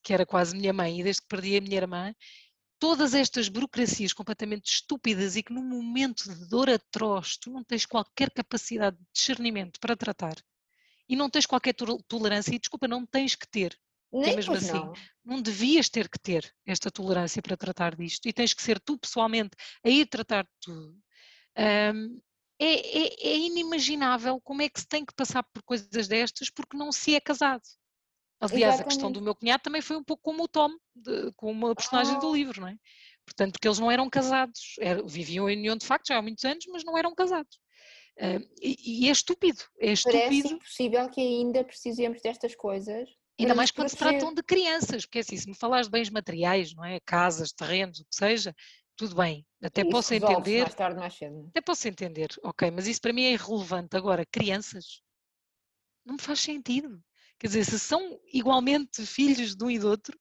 [0.03, 2.15] que era quase minha mãe, e desde que perdi a minha irmã,
[2.79, 7.87] todas estas burocracias completamente estúpidas e que num momento de dor atroz tu não tens
[7.87, 10.35] qualquer capacidade de discernimento para tratar
[11.13, 11.75] e não tens qualquer
[12.09, 13.79] tolerância, e desculpa, não tens que ter,
[14.11, 14.95] nem mesmo assim, não.
[15.23, 15.43] não.
[15.43, 19.51] devias ter que ter esta tolerância para tratar disto e tens que ser tu pessoalmente
[19.85, 20.99] a ir tratar de tudo.
[21.95, 22.19] Um,
[22.59, 26.79] é, é, é, inimaginável como é que se tem que passar por coisas destas porque
[26.79, 27.63] não se é casado.
[28.41, 28.81] Aliás, Exatamente.
[28.81, 31.75] a questão do meu cunhado também foi um pouco como o Tom, de, com uma
[31.75, 32.21] personagem oh.
[32.21, 32.77] do livro, não é?
[33.27, 36.45] Portanto, porque eles não eram casados, era, viviam em união de facto já há muitos
[36.45, 37.62] anos, mas não eram casados.
[38.19, 40.23] Uh, e, e, é estúpido, é estúpido.
[40.23, 43.09] Parece impossível que ainda precisemos destas coisas
[43.39, 46.11] Ainda mais quando se tratam de crianças, porque é assim, se me falares de bens
[46.11, 47.01] materiais, não é?
[47.01, 48.55] Casas, terrenos, o que seja,
[48.97, 50.63] tudo bem, até isso posso entender.
[50.63, 51.47] Mais tarde, mais cedo.
[51.49, 53.97] Até posso entender, ok, mas isso para mim é irrelevante.
[53.97, 55.03] Agora, crianças,
[56.05, 57.03] não me faz sentido.
[57.39, 60.19] Quer dizer, se são igualmente filhos de um e do outro,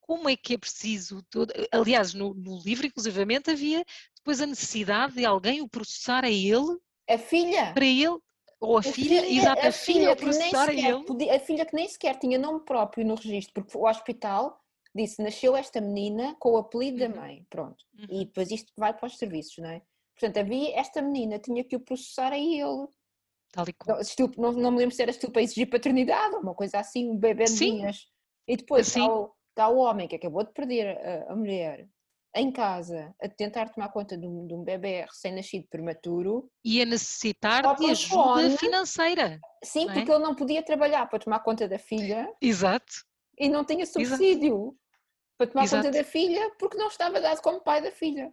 [0.00, 1.22] como é que é preciso?
[1.30, 1.52] Todo...
[1.70, 3.84] Aliás, no, no livro, inclusivamente, havia
[4.16, 6.78] depois a necessidade de alguém o processar a ele.
[7.08, 7.72] A filha?
[7.72, 8.18] Para ele,
[8.60, 11.04] ou a, a filha, filha, exato, a, a filha, filha processar ele.
[11.04, 14.58] Podia, a filha que nem sequer tinha nome próprio no registro, porque o hospital
[14.94, 17.10] disse, nasceu esta menina com o apelido uhum.
[17.10, 17.84] da mãe, pronto.
[17.98, 18.06] Uhum.
[18.10, 19.82] E depois isto vai para os serviços, não é?
[20.18, 22.86] Portanto, havia esta menina, tinha que o processar a ele.
[23.52, 23.98] Tal e qual.
[24.38, 27.44] Não, não, me lembro se era estilo para exigir paternidade, uma coisa assim, um bebê
[27.44, 28.08] de vinhas.
[28.46, 31.88] E depois está o, está o homem que acabou de perder a, a mulher
[32.34, 36.50] em casa a tentar tomar conta de um, de um bebê recém-nascido prematuro.
[36.64, 39.38] E a necessitar de ajuda financeira.
[39.62, 39.94] Sim, é?
[39.94, 42.28] porque ele não podia trabalhar para tomar conta da filha.
[42.40, 42.92] Exato.
[43.38, 44.78] E não tinha subsídio Exato.
[45.38, 45.84] para tomar Exato.
[45.84, 48.32] conta da filha porque não estava dado como pai da filha.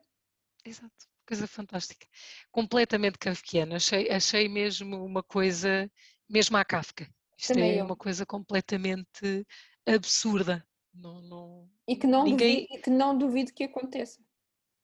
[0.66, 1.12] Exato.
[1.28, 2.08] Coisa fantástica.
[2.52, 3.78] Completamente kafkiana.
[3.78, 5.90] Achei, achei mesmo uma coisa,
[6.30, 7.08] mesmo à Kafka.
[7.38, 7.86] Isto Também é eu.
[7.86, 9.46] uma coisa completamente
[9.88, 10.66] absurda.
[10.94, 12.66] Não, não, e, que não ninguém...
[12.66, 14.22] duvido, que não duvido que aconteça.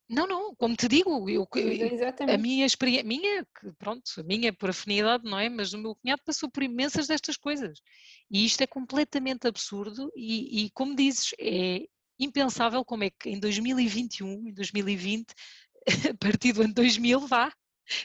[0.10, 1.46] Não, não, como te digo, eu,
[2.34, 3.46] a minha experiência, minha,
[3.78, 5.50] pronto, a minha por afinidade, não é?
[5.50, 7.82] Mas o meu cunhado passou por imensas destas coisas.
[8.32, 11.86] E isto é completamente absurdo e, e como dizes, é
[12.18, 15.26] impensável como é que em 2021, em 2020,
[16.12, 17.52] a partir do ano 2000, vá,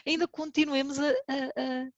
[0.05, 1.89] ainda continuemos a, a, a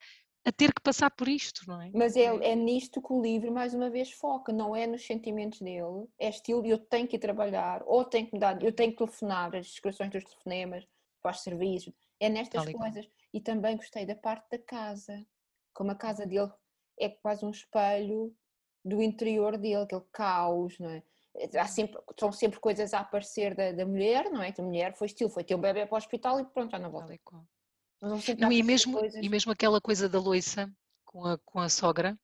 [0.51, 1.89] ter que passar por isto, não é?
[1.93, 5.59] Mas é, é nisto que o livro, mais uma vez, foca, não é nos sentimentos
[5.59, 8.91] dele, é estilo eu tenho que ir trabalhar, ou tenho que me dar, eu tenho
[8.91, 10.87] que telefonar, as descrições dos telefonemas,
[11.25, 13.09] para os serviços, é nestas coisas.
[13.33, 15.25] E também gostei da parte da casa,
[15.73, 16.51] como a casa dele
[16.99, 18.33] é quase um espelho
[18.83, 21.03] do interior dele, aquele caos, não é?
[21.59, 24.51] Há sempre, são sempre coisas a aparecer da, da mulher, não é?
[24.51, 26.79] Que a mulher foi estilo, foi ter um bebê para o hospital e pronto, já
[26.79, 27.19] não volta.
[28.37, 30.71] Não, e, mesmo, e mesmo aquela coisa da loiça
[31.03, 32.17] com a, com a sogra,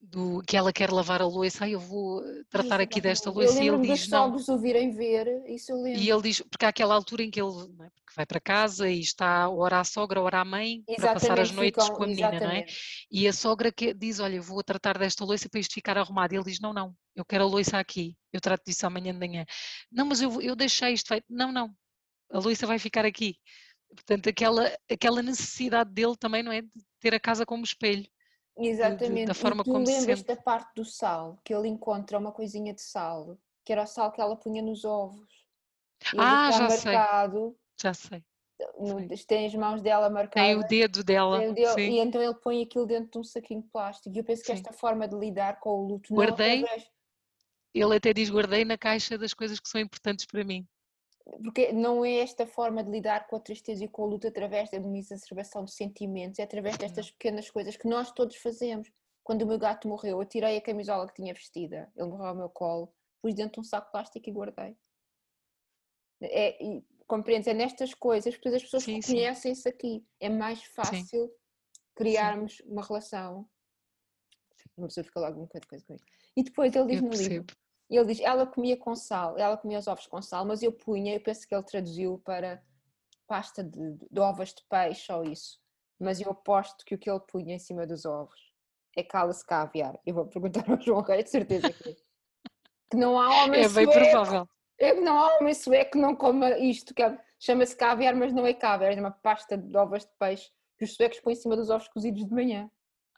[0.00, 3.30] do que ela quer lavar a louça, ai eu vou eh, tratar Ai, aqui desta
[3.30, 4.56] louça e ele diz dos não.
[4.56, 6.00] o virem ver, isso eu lembro.
[6.00, 7.50] E ele diz, porque há aquela altura em que ele
[7.82, 7.90] é?
[8.14, 11.50] vai para casa e está ora à sogra, ora à mãe, exatamente, para passar as
[11.50, 12.54] noites ficam, com a menina, exatamente.
[12.54, 12.76] não é?
[13.10, 16.32] E a sogra que diz, olha, eu vou tratar desta louça para isto ficar arrumado.
[16.32, 19.18] E ele diz, não, não, eu quero a louça aqui, eu trato disso amanhã de
[19.18, 19.44] manhã.
[19.90, 21.26] Não, mas eu, eu deixei isto feito.
[21.28, 21.72] Não, não,
[22.30, 23.36] a louça vai ficar aqui.
[23.94, 26.62] Portanto, aquela, aquela necessidade dele também, não é?
[26.62, 26.70] De
[27.00, 28.06] ter a casa como espelho.
[28.56, 29.26] Exatamente.
[29.26, 32.74] Da forma e tu como lembras da parte do sal, que ele encontra uma coisinha
[32.74, 35.46] de sal, que era o sal que ela punha nos ovos.
[36.14, 37.90] E ah, já marcado, sei.
[37.90, 38.24] Já sei.
[38.76, 40.48] No, tem as mãos dela marcadas.
[40.48, 41.38] Tem o dedo dela.
[41.38, 44.14] O dedo, e então ele põe aquilo dentro de um saquinho de plástico.
[44.14, 44.54] E eu penso que sim.
[44.54, 46.68] esta forma de lidar com o luto guardei, não
[47.72, 50.66] Ele até diz: guardei na caixa das coisas que são importantes para mim
[51.42, 54.70] porque não é esta forma de lidar com a tristeza e com a luta através
[54.70, 58.90] da exacerbação de sentimentos, é através destas pequenas coisas que nós todos fazemos.
[59.22, 62.34] Quando o meu gato morreu, eu tirei a camisola que tinha vestida, ele morreu ao
[62.34, 64.76] meu colo, pus dentro de um saco de plástico e guardei.
[66.22, 67.46] É, e, compreendes?
[67.46, 70.04] É nestas coisas que as pessoas conhecem-se aqui.
[70.18, 71.34] É mais fácil sim.
[71.94, 72.62] criarmos sim.
[72.66, 73.48] uma relação.
[74.76, 76.04] Uma pessoa fica logo um bocado de coisa com isso.
[76.36, 77.30] E depois ele diz eu no percebo.
[77.30, 80.62] livro e ele diz, ela comia com sal, ela comia os ovos com sal, mas
[80.62, 82.62] eu punha, eu penso que ele traduziu para
[83.26, 85.58] pasta de, de ovos de peixe ou isso.
[85.98, 88.52] Mas eu aposto que o que ele punha em cima dos ovos
[88.96, 89.98] é cala-se caviar.
[90.04, 91.96] Eu vou perguntar ao João Rei, de certeza que,
[92.90, 94.48] que não há homem É bem sueco, provável.
[94.78, 98.32] É que não há homem sueco que não coma isto, que é, chama-se caviar, mas
[98.32, 101.36] não é caviar, é uma pasta de ovos de peixe que os suecos põem em
[101.36, 102.70] cima dos ovos cozidos de manhã.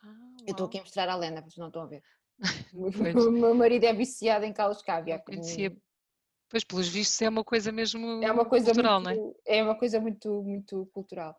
[0.03, 2.03] Ah, eu estou aqui a mostrar a Lena, vocês não estão a ver.
[2.75, 5.23] o meu marido é viciado em calos caviar.
[5.23, 5.77] Conhecia.
[6.49, 9.59] Pois, pelos vistos, é uma coisa mesmo é uma coisa cultural, muito, não é?
[9.59, 11.37] É uma coisa muito, muito cultural.